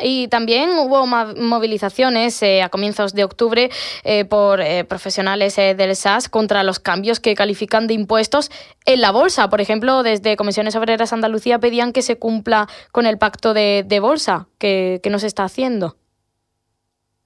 Y 0.01 0.27
también 0.27 0.69
hubo 0.71 1.07
movilizaciones 1.07 2.41
eh, 2.43 2.61
a 2.61 2.69
comienzos 2.69 3.13
de 3.13 3.23
octubre 3.23 3.69
eh, 4.03 4.25
por 4.25 4.61
eh, 4.61 4.83
profesionales 4.83 5.55
del 5.55 5.95
SAS 5.95 6.29
contra 6.29 6.63
los 6.63 6.79
cambios 6.79 7.19
que 7.19 7.33
califican 7.33 7.87
de 7.87 7.93
impuestos 7.93 8.51
en 8.85 9.01
la 9.01 9.11
bolsa. 9.11 9.49
Por 9.49 9.61
ejemplo, 9.61 10.03
desde 10.03 10.35
Comisiones 10.35 10.75
Obreras 10.75 11.13
Andalucía 11.13 11.59
pedían 11.59 11.93
que 11.93 12.01
se 12.01 12.19
cumpla 12.19 12.67
con 12.91 13.05
el 13.05 13.17
pacto 13.17 13.53
de, 13.53 13.99
bolsa 14.01 14.47
que, 14.59 14.99
que 15.01 15.09
no 15.09 15.19
se 15.19 15.27
está 15.27 15.43
haciendo. 15.43 15.95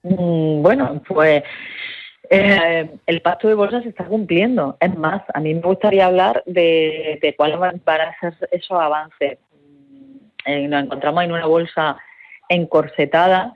Mm, 0.04 0.62
bueno, 0.62 1.02
pues 1.08 1.43
eh, 2.33 2.89
el 3.07 3.21
pacto 3.21 3.49
de 3.49 3.55
bolsa 3.55 3.81
se 3.81 3.89
está 3.89 4.05
cumpliendo. 4.05 4.77
Es 4.79 4.97
más, 4.97 5.21
a 5.33 5.41
mí 5.41 5.53
me 5.53 5.59
gustaría 5.59 6.05
hablar 6.05 6.43
de, 6.45 7.33
cuáles 7.35 7.59
van, 7.59 7.81
a 7.85 8.19
ser 8.21 8.49
esos 8.51 8.79
avances. 8.79 9.37
Eh, 10.45 10.67
nos 10.69 10.85
encontramos 10.85 11.25
en 11.25 11.33
una 11.33 11.45
bolsa 11.45 11.97
encorsetada 12.47 13.53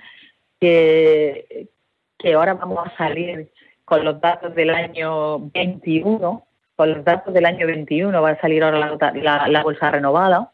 que, 0.60 1.70
ahora 2.36 2.56
vamos 2.56 2.86
a 2.86 2.98
salir 2.98 3.50
con 3.86 4.04
los 4.04 4.20
datos 4.20 4.54
del 4.56 4.72
año 4.72 5.40
21. 5.52 6.46
Con 6.76 6.94
los 6.94 7.06
datos 7.06 7.34
del 7.34 7.46
año 7.46 7.68
21 7.68 8.22
va 8.22 8.32
a 8.32 8.42
salir 8.42 8.62
ahora 8.62 8.98
la, 9.14 9.48
la 9.48 9.64
bolsa 9.64 9.90
renovada. 9.90 10.52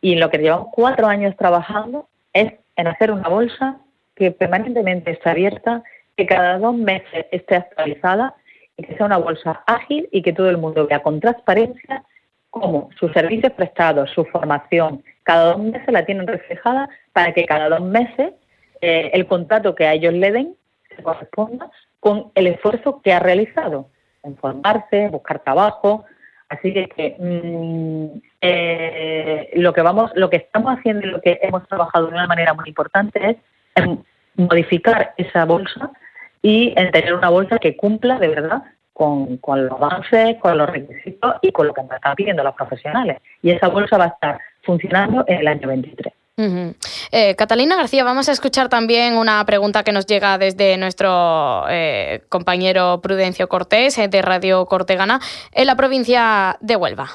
Y 0.00 0.14
lo 0.14 0.30
que 0.30 0.38
llevamos 0.38 0.68
cuatro 0.72 1.08
años 1.08 1.36
trabajando 1.36 2.08
es 2.32 2.52
en 2.76 2.86
hacer 2.86 3.10
una 3.10 3.28
bolsa 3.28 3.80
que 4.14 4.30
permanentemente 4.30 5.10
está 5.10 5.32
abierta 5.32 5.82
que 6.16 6.26
cada 6.26 6.58
dos 6.58 6.74
meses 6.74 7.26
esté 7.30 7.56
actualizada 7.56 8.34
y 8.76 8.84
que 8.84 8.96
sea 8.96 9.06
una 9.06 9.18
bolsa 9.18 9.62
ágil 9.66 10.08
y 10.10 10.22
que 10.22 10.32
todo 10.32 10.50
el 10.50 10.58
mundo 10.58 10.86
vea 10.86 11.02
con 11.02 11.20
transparencia 11.20 12.04
cómo 12.50 12.88
sus 12.98 13.12
servicios 13.12 13.52
prestados, 13.52 14.10
su 14.10 14.24
formación, 14.24 15.04
cada 15.24 15.52
dos 15.52 15.58
meses 15.58 15.92
la 15.92 16.06
tienen 16.06 16.26
reflejada 16.26 16.88
para 17.12 17.34
que 17.34 17.44
cada 17.44 17.68
dos 17.68 17.82
meses 17.82 18.32
eh, 18.80 19.10
el 19.12 19.26
contrato 19.26 19.74
que 19.74 19.86
a 19.86 19.92
ellos 19.92 20.14
le 20.14 20.32
den 20.32 20.56
se 20.94 21.02
corresponda 21.02 21.70
con 22.00 22.30
el 22.34 22.46
esfuerzo 22.46 23.02
que 23.02 23.12
ha 23.12 23.18
realizado 23.18 23.90
en 24.22 24.36
formarse, 24.36 25.08
buscar 25.08 25.40
trabajo. 25.40 26.04
Así 26.48 26.72
que, 26.72 27.16
mm, 27.18 28.18
eh, 28.40 29.50
lo 29.54 29.72
que 29.72 29.82
vamos, 29.82 30.12
lo 30.14 30.30
que 30.30 30.36
estamos 30.36 30.78
haciendo 30.78 31.06
y 31.06 31.10
lo 31.10 31.20
que 31.20 31.38
hemos 31.42 31.66
trabajado 31.68 32.06
de 32.06 32.14
una 32.14 32.26
manera 32.26 32.54
muy 32.54 32.68
importante 32.68 33.38
es 33.74 33.86
modificar 34.36 35.14
esa 35.16 35.44
bolsa 35.44 35.90
y 36.46 36.72
en 36.76 36.92
tener 36.92 37.12
una 37.12 37.28
bolsa 37.28 37.58
que 37.58 37.76
cumpla 37.76 38.20
de 38.20 38.28
verdad 38.28 38.62
con, 38.92 39.40
los 39.42 39.72
avances, 39.72 40.36
con 40.40 40.56
los 40.56 40.70
requisitos 40.70 41.34
y 41.42 41.50
con 41.50 41.66
lo 41.66 41.74
que 41.74 41.82
nos 41.82 41.90
están 41.90 42.14
pidiendo 42.14 42.44
los 42.44 42.54
profesionales. 42.54 43.20
Y 43.42 43.50
esa 43.50 43.66
bolsa 43.66 43.98
va 43.98 44.04
a 44.04 44.08
estar 44.08 44.40
funcionando 44.62 45.24
en 45.26 45.38
el 45.38 45.48
año 45.48 45.66
23. 45.66 46.14
Eh, 47.10 47.34
Catalina 47.34 47.74
García, 47.74 48.04
vamos 48.04 48.28
a 48.28 48.32
escuchar 48.32 48.68
también 48.68 49.16
una 49.16 49.44
pregunta 49.44 49.82
que 49.82 49.90
nos 49.90 50.06
llega 50.06 50.38
desde 50.38 50.76
nuestro 50.76 51.64
eh, 51.68 52.22
compañero 52.28 53.00
Prudencio 53.02 53.48
Cortés 53.48 53.98
eh, 53.98 54.06
de 54.06 54.22
Radio 54.22 54.66
Cortegana 54.66 55.18
en 55.50 55.66
la 55.66 55.74
provincia 55.74 56.58
de 56.60 56.76
Huelva. 56.76 57.08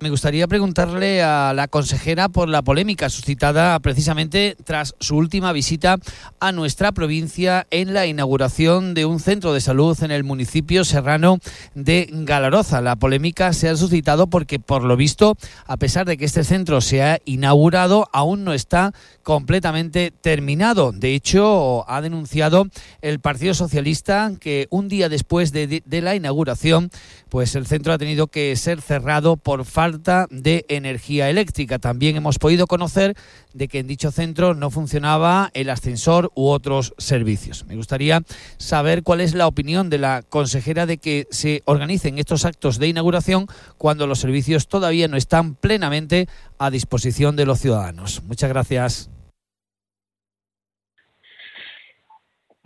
Me 0.00 0.10
gustaría 0.10 0.46
preguntarle 0.46 1.24
a 1.24 1.52
la 1.52 1.66
consejera 1.66 2.28
por 2.28 2.48
la 2.48 2.62
polémica 2.62 3.10
suscitada 3.10 3.76
precisamente 3.80 4.56
tras 4.62 4.94
su 5.00 5.16
última 5.16 5.52
visita 5.52 5.98
a 6.38 6.52
nuestra 6.52 6.92
provincia 6.92 7.66
en 7.72 7.94
la 7.94 8.06
inauguración 8.06 8.94
de 8.94 9.06
un 9.06 9.18
centro 9.18 9.52
de 9.52 9.60
salud 9.60 10.00
en 10.04 10.12
el 10.12 10.22
municipio 10.22 10.84
serrano 10.84 11.40
de 11.74 12.08
Galaroza. 12.12 12.80
La 12.80 12.94
polémica 12.94 13.52
se 13.52 13.68
ha 13.68 13.74
suscitado 13.74 14.28
porque, 14.28 14.60
por 14.60 14.84
lo 14.84 14.96
visto, 14.96 15.36
a 15.66 15.76
pesar 15.78 16.06
de 16.06 16.16
que 16.16 16.26
este 16.26 16.44
centro 16.44 16.80
se 16.80 17.02
ha 17.02 17.18
inaugurado, 17.24 18.08
aún 18.12 18.44
no 18.44 18.52
está 18.52 18.94
completamente 19.24 20.12
terminado. 20.12 20.92
De 20.92 21.16
hecho, 21.16 21.84
ha 21.90 22.00
denunciado 22.02 22.68
el 23.02 23.18
Partido 23.18 23.52
Socialista 23.52 24.30
que 24.38 24.68
un 24.70 24.86
día 24.86 25.08
después 25.08 25.50
de, 25.50 25.82
la 25.88 26.14
inauguración, 26.14 26.92
pues 27.30 27.56
el 27.56 27.66
centro 27.66 27.92
ha 27.92 27.98
tenido 27.98 28.28
que 28.28 28.54
ser 28.54 28.80
cerrado 28.80 29.36
por 29.36 29.64
falta 29.64 29.87
falta 29.88 30.26
de 30.30 30.66
energía 30.68 31.30
eléctrica. 31.30 31.78
También 31.78 32.16
hemos 32.16 32.38
podido 32.38 32.66
conocer 32.66 33.14
de 33.54 33.68
que 33.68 33.78
en 33.78 33.86
dicho 33.86 34.10
centro 34.10 34.54
no 34.54 34.70
funcionaba 34.70 35.50
el 35.54 35.70
ascensor 35.70 36.30
u 36.34 36.48
otros 36.48 36.94
servicios. 36.98 37.64
Me 37.66 37.76
gustaría 37.76 38.20
saber 38.58 39.02
cuál 39.02 39.20
es 39.20 39.34
la 39.34 39.46
opinión 39.46 39.88
de 39.88 39.98
la 39.98 40.22
consejera 40.28 40.84
de 40.84 40.98
que 40.98 41.26
se 41.30 41.62
organicen 41.64 42.18
estos 42.18 42.44
actos 42.44 42.78
de 42.78 42.88
inauguración 42.88 43.46
cuando 43.78 44.06
los 44.06 44.18
servicios 44.18 44.68
todavía 44.68 45.08
no 45.08 45.16
están 45.16 45.54
plenamente 45.54 46.28
a 46.58 46.70
disposición 46.70 47.34
de 47.36 47.46
los 47.46 47.58
ciudadanos. 47.58 48.22
Muchas 48.24 48.50
gracias. 48.50 49.10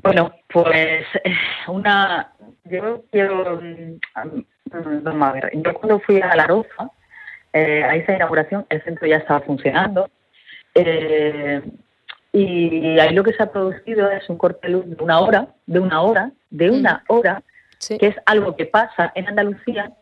Bueno, 0.03 0.33
pues 0.53 1.07
eh, 1.23 1.33
una, 1.69 2.33
yo 2.65 3.05
quiero, 3.13 3.61
mm, 3.63 4.01
mm, 4.25 5.05
vamos 5.05 5.29
a 5.29 5.33
ver, 5.33 5.51
yo 5.55 5.75
cuando 5.75 6.01
fui 6.01 6.21
a 6.21 6.35
La 6.35 6.49
Roza, 6.49 6.91
eh, 7.53 7.85
a 7.85 7.95
esa 7.97 8.15
inauguración 8.15 8.67
el 8.69 8.83
centro 8.83 9.07
ya 9.07 9.17
estaba 9.17 9.41
funcionando. 9.41 10.11
Eh, 10.75 11.63
y 12.33 12.99
ahí 12.99 13.15
lo 13.15 13.23
que 13.23 13.35
se 13.35 13.43
ha 13.43 13.53
producido 13.53 14.11
es 14.11 14.29
un 14.31 14.39
corte 14.39 14.67
de 14.67 14.73
luz 14.73 14.89
de 14.89 15.03
una 15.03 15.21
hora, 15.21 15.49
de 15.67 15.79
una 15.79 16.01
hora, 16.01 16.33
de 16.51 16.71
una 16.71 17.05
mm. 17.09 17.13
hora, 17.13 17.43
que 17.87 18.07
es 18.07 18.17
algo 18.27 18.57
que 18.57 18.67
pasa 18.67 19.13
en 19.15 19.29
Andalucía 19.29 19.93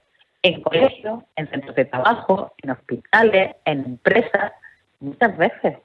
en 0.42 0.62
colegios, 0.62 1.22
en 1.36 1.50
centros 1.50 1.74
de 1.74 1.84
trabajo, 1.84 2.54
en 2.62 2.70
hospitales, 2.70 3.56
en 3.64 3.84
empresas, 3.84 4.52
muchas 5.00 5.36
veces. 5.36 5.78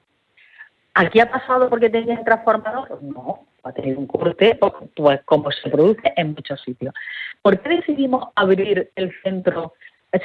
¿Aquí 0.94 1.20
ha 1.20 1.30
pasado 1.30 1.68
porque 1.68 1.90
tenía 1.90 2.18
un 2.18 2.24
transformador? 2.24 3.02
No, 3.02 3.46
ha 3.64 3.72
tenido 3.72 3.98
un 3.98 4.06
corte, 4.06 4.58
pues 4.94 5.20
como 5.26 5.50
se 5.50 5.68
produce 5.68 6.12
en 6.16 6.32
muchos 6.32 6.60
sitios. 6.62 6.94
¿Por 7.42 7.60
qué 7.60 7.68
decidimos 7.68 8.28
abrir 8.34 8.90
el 8.94 9.12
centro 9.22 9.74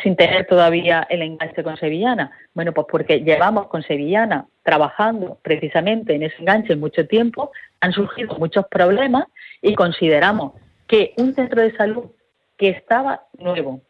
sin 0.03 0.15
tener 0.15 0.45
todavía 0.47 1.05
el 1.09 1.21
enganche 1.21 1.63
con 1.63 1.77
Sevillana? 1.77 2.31
Bueno, 2.53 2.71
pues 2.73 2.87
porque 2.89 3.21
llevamos 3.21 3.67
con 3.67 3.83
Sevillana 3.83 4.45
trabajando 4.63 5.37
precisamente 5.41 6.13
en 6.13 6.23
ese 6.23 6.35
enganche 6.39 6.75
mucho 6.75 7.07
tiempo, 7.07 7.51
han 7.79 7.91
surgido 7.93 8.37
muchos 8.37 8.65
problemas 8.67 9.25
y 9.61 9.75
consideramos 9.75 10.53
que 10.87 11.13
un 11.17 11.33
centro 11.33 11.61
de 11.61 11.75
salud 11.75 12.11
que 12.57 12.69
estaba 12.69 13.23
nuevo 13.37 13.81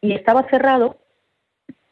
y 0.00 0.12
estaba 0.12 0.42
cerrado 0.44 0.98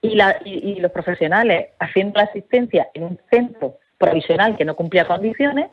y, 0.02 0.20
y 0.44 0.80
los 0.80 0.92
profesionales 0.92 1.68
haciendo 1.78 2.20
la 2.20 2.26
asistencia 2.26 2.88
en 2.94 3.04
un 3.04 3.20
centro 3.30 3.78
provisional 3.98 4.56
que 4.56 4.64
no 4.64 4.76
cumplía 4.76 5.06
condiciones, 5.06 5.70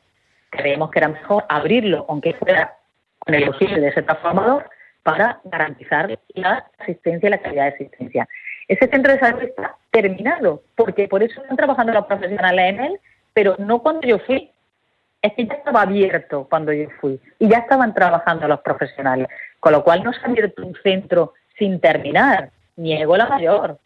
creemos 0.49 0.89
que 0.91 0.99
era 0.99 1.10
mejor 1.10 1.43
abrirlo, 1.49 2.06
aunque 2.08 2.34
fuera 2.34 2.77
con 3.19 3.36
el 3.36 3.43
auxilio 3.45 3.82
de 3.82 3.89
ese 3.89 4.03
transformador, 4.03 4.69
para 5.03 5.41
garantizar 5.43 6.17
la 6.33 6.65
asistencia 6.79 7.27
y 7.27 7.29
la 7.29 7.37
calidad 7.37 7.63
de 7.65 7.75
asistencia. 7.75 8.27
Ese 8.67 8.87
centro 8.87 9.11
de 9.11 9.19
salud 9.19 9.43
está 9.43 9.75
terminado, 9.91 10.63
porque 10.75 11.07
por 11.07 11.21
eso 11.21 11.41
están 11.41 11.57
trabajando 11.57 11.93
los 11.93 12.05
profesionales 12.05 12.73
en 12.73 12.79
él, 12.79 12.99
pero 13.33 13.55
no 13.59 13.79
cuando 13.79 14.07
yo 14.07 14.19
fui. 14.19 14.49
Es 15.21 15.33
que 15.33 15.45
ya 15.45 15.53
estaba 15.53 15.83
abierto 15.83 16.47
cuando 16.49 16.73
yo 16.73 16.89
fui 16.99 17.19
y 17.39 17.47
ya 17.47 17.59
estaban 17.59 17.93
trabajando 17.93 18.47
los 18.47 18.59
profesionales, 18.61 19.27
con 19.59 19.71
lo 19.71 19.83
cual 19.83 20.03
no 20.03 20.11
se 20.11 20.19
ha 20.21 20.25
abierto 20.25 20.65
un 20.65 20.75
centro 20.83 21.33
sin 21.57 21.79
terminar. 21.79 22.51
Niego 22.75 23.15
la 23.15 23.27
mayor. 23.27 23.79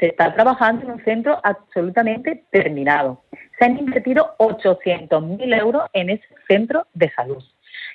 Se 0.00 0.06
está 0.06 0.34
trabajando 0.34 0.84
en 0.84 0.92
un 0.92 1.04
centro 1.04 1.38
absolutamente 1.42 2.44
terminado. 2.50 3.22
Se 3.58 3.66
han 3.66 3.78
invertido 3.78 4.34
800.000 4.38 5.60
euros 5.60 5.82
en 5.92 6.10
ese 6.10 6.24
centro 6.48 6.86
de 6.94 7.10
salud. 7.10 7.44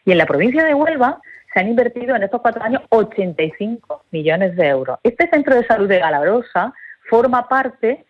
Y 0.08 0.14
en 0.14 0.20
la 0.20 0.26
provincia 0.26 0.64
de 0.64 0.74
Huelva 0.74 1.20
se 1.54 1.60
han 1.60 1.68
invertido 1.68 2.16
en 2.16 2.24
estos 2.24 2.40
cuatro 2.40 2.64
años 2.64 2.82
85 2.92 4.06
millones 4.12 4.56
de 4.56 4.68
euros. 4.70 5.00
Este 5.04 5.30
centro 5.30 5.54
de 5.54 5.68
salud 5.68 5.90
de 5.90 6.00
Galarosa 6.00 6.74
forma 7.10 7.50
parte, 7.50 8.06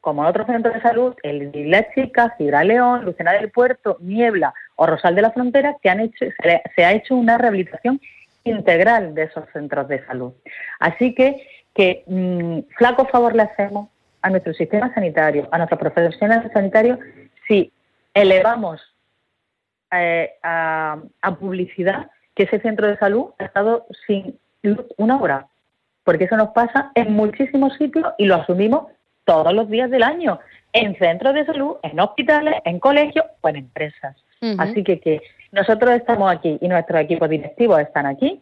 como 0.00 0.22
otros 0.22 0.46
centros 0.46 0.76
de 0.76 0.80
salud, 0.80 1.16
el 1.24 1.50
de 1.50 1.88
Chica, 1.92 2.36
León, 2.38 3.04
Lucena 3.04 3.32
del 3.32 3.50
Puerto, 3.50 3.96
Niebla 3.98 4.54
o 4.76 4.86
Rosal 4.86 5.16
de 5.16 5.22
la 5.22 5.32
Frontera, 5.32 5.74
que 5.82 5.90
han 5.90 5.98
hecho, 5.98 6.24
se 6.76 6.84
ha 6.84 6.92
hecho 6.92 7.16
una 7.16 7.36
rehabilitación 7.36 8.00
integral 8.44 9.12
de 9.16 9.24
esos 9.24 9.42
centros 9.52 9.88
de 9.88 10.06
salud. 10.06 10.32
Así 10.78 11.16
que, 11.16 11.48
que 11.74 12.04
mm, 12.06 12.60
flaco 12.78 13.06
favor 13.06 13.34
le 13.34 13.42
hacemos 13.42 13.88
a 14.22 14.30
nuestro 14.30 14.54
sistema 14.54 14.94
sanitario, 14.94 15.48
a 15.50 15.58
nuestros 15.58 15.80
profesionales 15.80 16.52
sanitarios, 16.52 17.00
si 17.48 17.72
elevamos 18.14 18.80
eh, 19.92 20.32
a 20.42 20.98
publicidad 21.38 22.10
que 22.34 22.44
ese 22.44 22.60
centro 22.60 22.86
de 22.86 22.96
salud 22.96 23.26
ha 23.38 23.44
estado 23.44 23.86
sin 24.06 24.38
luz 24.62 24.84
una 24.96 25.18
hora, 25.18 25.46
porque 26.04 26.24
eso 26.24 26.36
nos 26.36 26.50
pasa 26.50 26.90
en 26.94 27.12
muchísimos 27.12 27.74
sitios 27.76 28.06
y 28.18 28.26
lo 28.26 28.36
asumimos 28.36 28.86
todos 29.24 29.52
los 29.52 29.68
días 29.68 29.90
del 29.90 30.02
año, 30.02 30.40
en 30.72 30.96
centros 30.96 31.34
de 31.34 31.44
salud, 31.44 31.76
en 31.82 32.00
hospitales, 32.00 32.54
en 32.64 32.78
colegios 32.78 33.26
o 33.40 33.48
en 33.48 33.56
empresas. 33.56 34.16
Así 34.58 34.82
que, 34.82 35.00
que 35.00 35.20
nosotros 35.52 35.90
estamos 35.90 36.32
aquí 36.32 36.56
y 36.60 36.68
nuestros 36.68 37.00
equipos 37.00 37.28
directivos 37.28 37.78
están 37.80 38.06
aquí 38.06 38.40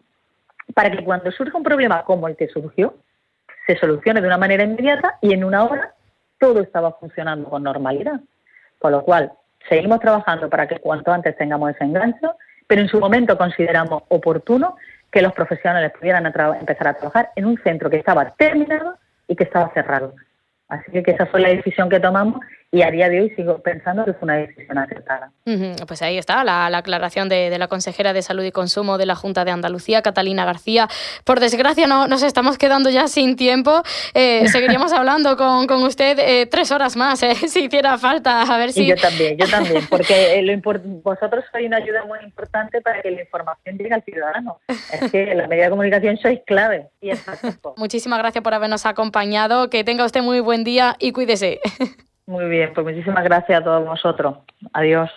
para 0.75 0.91
que 0.91 1.03
cuando 1.03 1.33
surja 1.33 1.57
un 1.59 1.65
problema 1.65 2.05
como 2.05 2.29
el 2.29 2.37
que 2.37 2.47
surgió, 2.49 2.95
se 3.67 3.77
solucione 3.77 4.21
de 4.21 4.27
una 4.29 4.39
manera 4.39 4.63
inmediata 4.63 5.19
y 5.21 5.33
en 5.33 5.43
una 5.43 5.65
hora 5.65 5.95
todo 6.39 6.61
estaba 6.61 6.93
funcionando 6.93 7.51
con 7.51 7.65
normalidad. 7.65 8.21
Con 8.79 8.93
lo 8.93 9.03
cual, 9.03 9.33
seguimos 9.69 10.01
trabajando 10.01 10.49
para 10.49 10.67
que 10.67 10.79
cuanto 10.79 11.13
antes 11.13 11.37
tengamos 11.37 11.71
ese 11.71 11.85
engancho, 11.85 12.37
pero 12.67 12.83
en 12.83 12.89
su 12.89 12.99
momento 12.99 13.37
consideramos 13.37 14.03
oportuno 14.09 14.77
que 15.11 15.23
los 15.23 15.33
profesionales 15.33 15.93
pudieran 15.93 16.27
empezar 16.27 16.89
a 16.89 16.95
trabajar 16.95 17.31
en 17.37 17.47
un 17.47 17.59
centro 17.63 17.89
que 17.89 17.97
estaba 17.97 18.31
terminado 18.37 18.97
y 19.27 19.37
que 19.37 19.45
estaba 19.45 19.71
cerrado. 19.73 20.15
Así 20.69 21.03
que 21.03 21.13
esa 21.13 21.27
fue 21.27 21.41
la 21.41 21.49
decisión 21.49 21.89
que 21.89 22.01
tomamos 22.01 22.41
y 22.71 22.83
a 22.83 22.91
día 22.91 23.09
de 23.09 23.23
hoy 23.23 23.31
sigo 23.35 23.63
pensando 23.63 24.05
que 24.05 24.13
fue 24.13 24.27
una 24.27 24.37
decisión 24.37 24.77
acertada. 24.77 25.33
Pues 25.87 26.03
ahí 26.03 26.19
está 26.19 26.45
la, 26.45 26.67
aclaración 26.67 27.29
de, 27.31 27.57
la 27.59 27.67
consejera 27.67 28.13
de 28.13 28.21
Salud 28.21 28.45
y 28.45 28.53
Consumo 28.53 28.99
de 28.99 29.07
la 29.07 29.15
Junta 29.15 29.47
de 29.47 29.51
Andalucía, 29.51 30.03
Catalina 30.03 30.45
García. 30.45 30.87
Por 31.25 31.41
desgracia 31.41 31.87
no 31.87 32.07
nos 32.09 32.23
estamos 32.23 32.59
quedando 32.59 32.91
ya 32.91 33.09
sin 33.09 33.37
tiempo. 33.37 33.83
Eh, 34.13 34.49
seguiríamos 34.53 34.93
hablando 34.93 35.37
con, 35.39 35.83
usted 35.83 36.19
eh, 36.19 36.47
tres 36.47 36.71
horas 36.71 36.97
más, 36.97 37.23
eh, 37.23 37.35
si 37.49 37.65
hiciera 37.65 37.97
falta. 37.97 38.43
A 38.43 38.59
ver 38.59 38.73
si... 38.73 38.87
yo 38.87 38.97
también, 38.97 39.39
yo 39.39 39.49
también, 39.49 39.87
porque 39.91 40.45
vosotros 41.03 41.45
sois 41.51 41.67
una 41.67 41.79
ayuda 41.79 42.05
muy 42.05 42.19
importante 42.23 42.83
para 42.83 43.01
que 43.01 43.11
la 43.11 43.23
información 43.23 43.79
llegue 43.79 43.95
al 43.95 44.03
ciudadano. 44.03 44.61
Es 44.69 45.11
que 45.11 45.33
en 45.33 45.39
la 45.39 45.47
media 45.47 45.65
de 45.65 45.71
comunicación 45.71 46.19
sois 46.19 46.41
clave 46.47 46.89
y 47.01 47.13
Muchísimas 47.77 48.19
gracias 48.19 48.45
por 48.45 48.53
habernos 48.53 48.85
acompañado. 48.85 49.71
Que 49.71 49.85
tenga 49.85 50.05
usted 50.05 50.23
muy 50.23 50.41
buen 50.41 50.65
día 50.65 50.97
y 50.99 51.13
cuídese. 51.13 51.61
Muy 52.29 52.45
bien, 52.51 52.75
pues 52.75 52.87
muchísimas 52.87 53.25
gracias 53.25 53.59
a 53.59 53.65
todos 53.65 53.87
vosotros. 53.87 54.37
Adiós. 54.75 55.11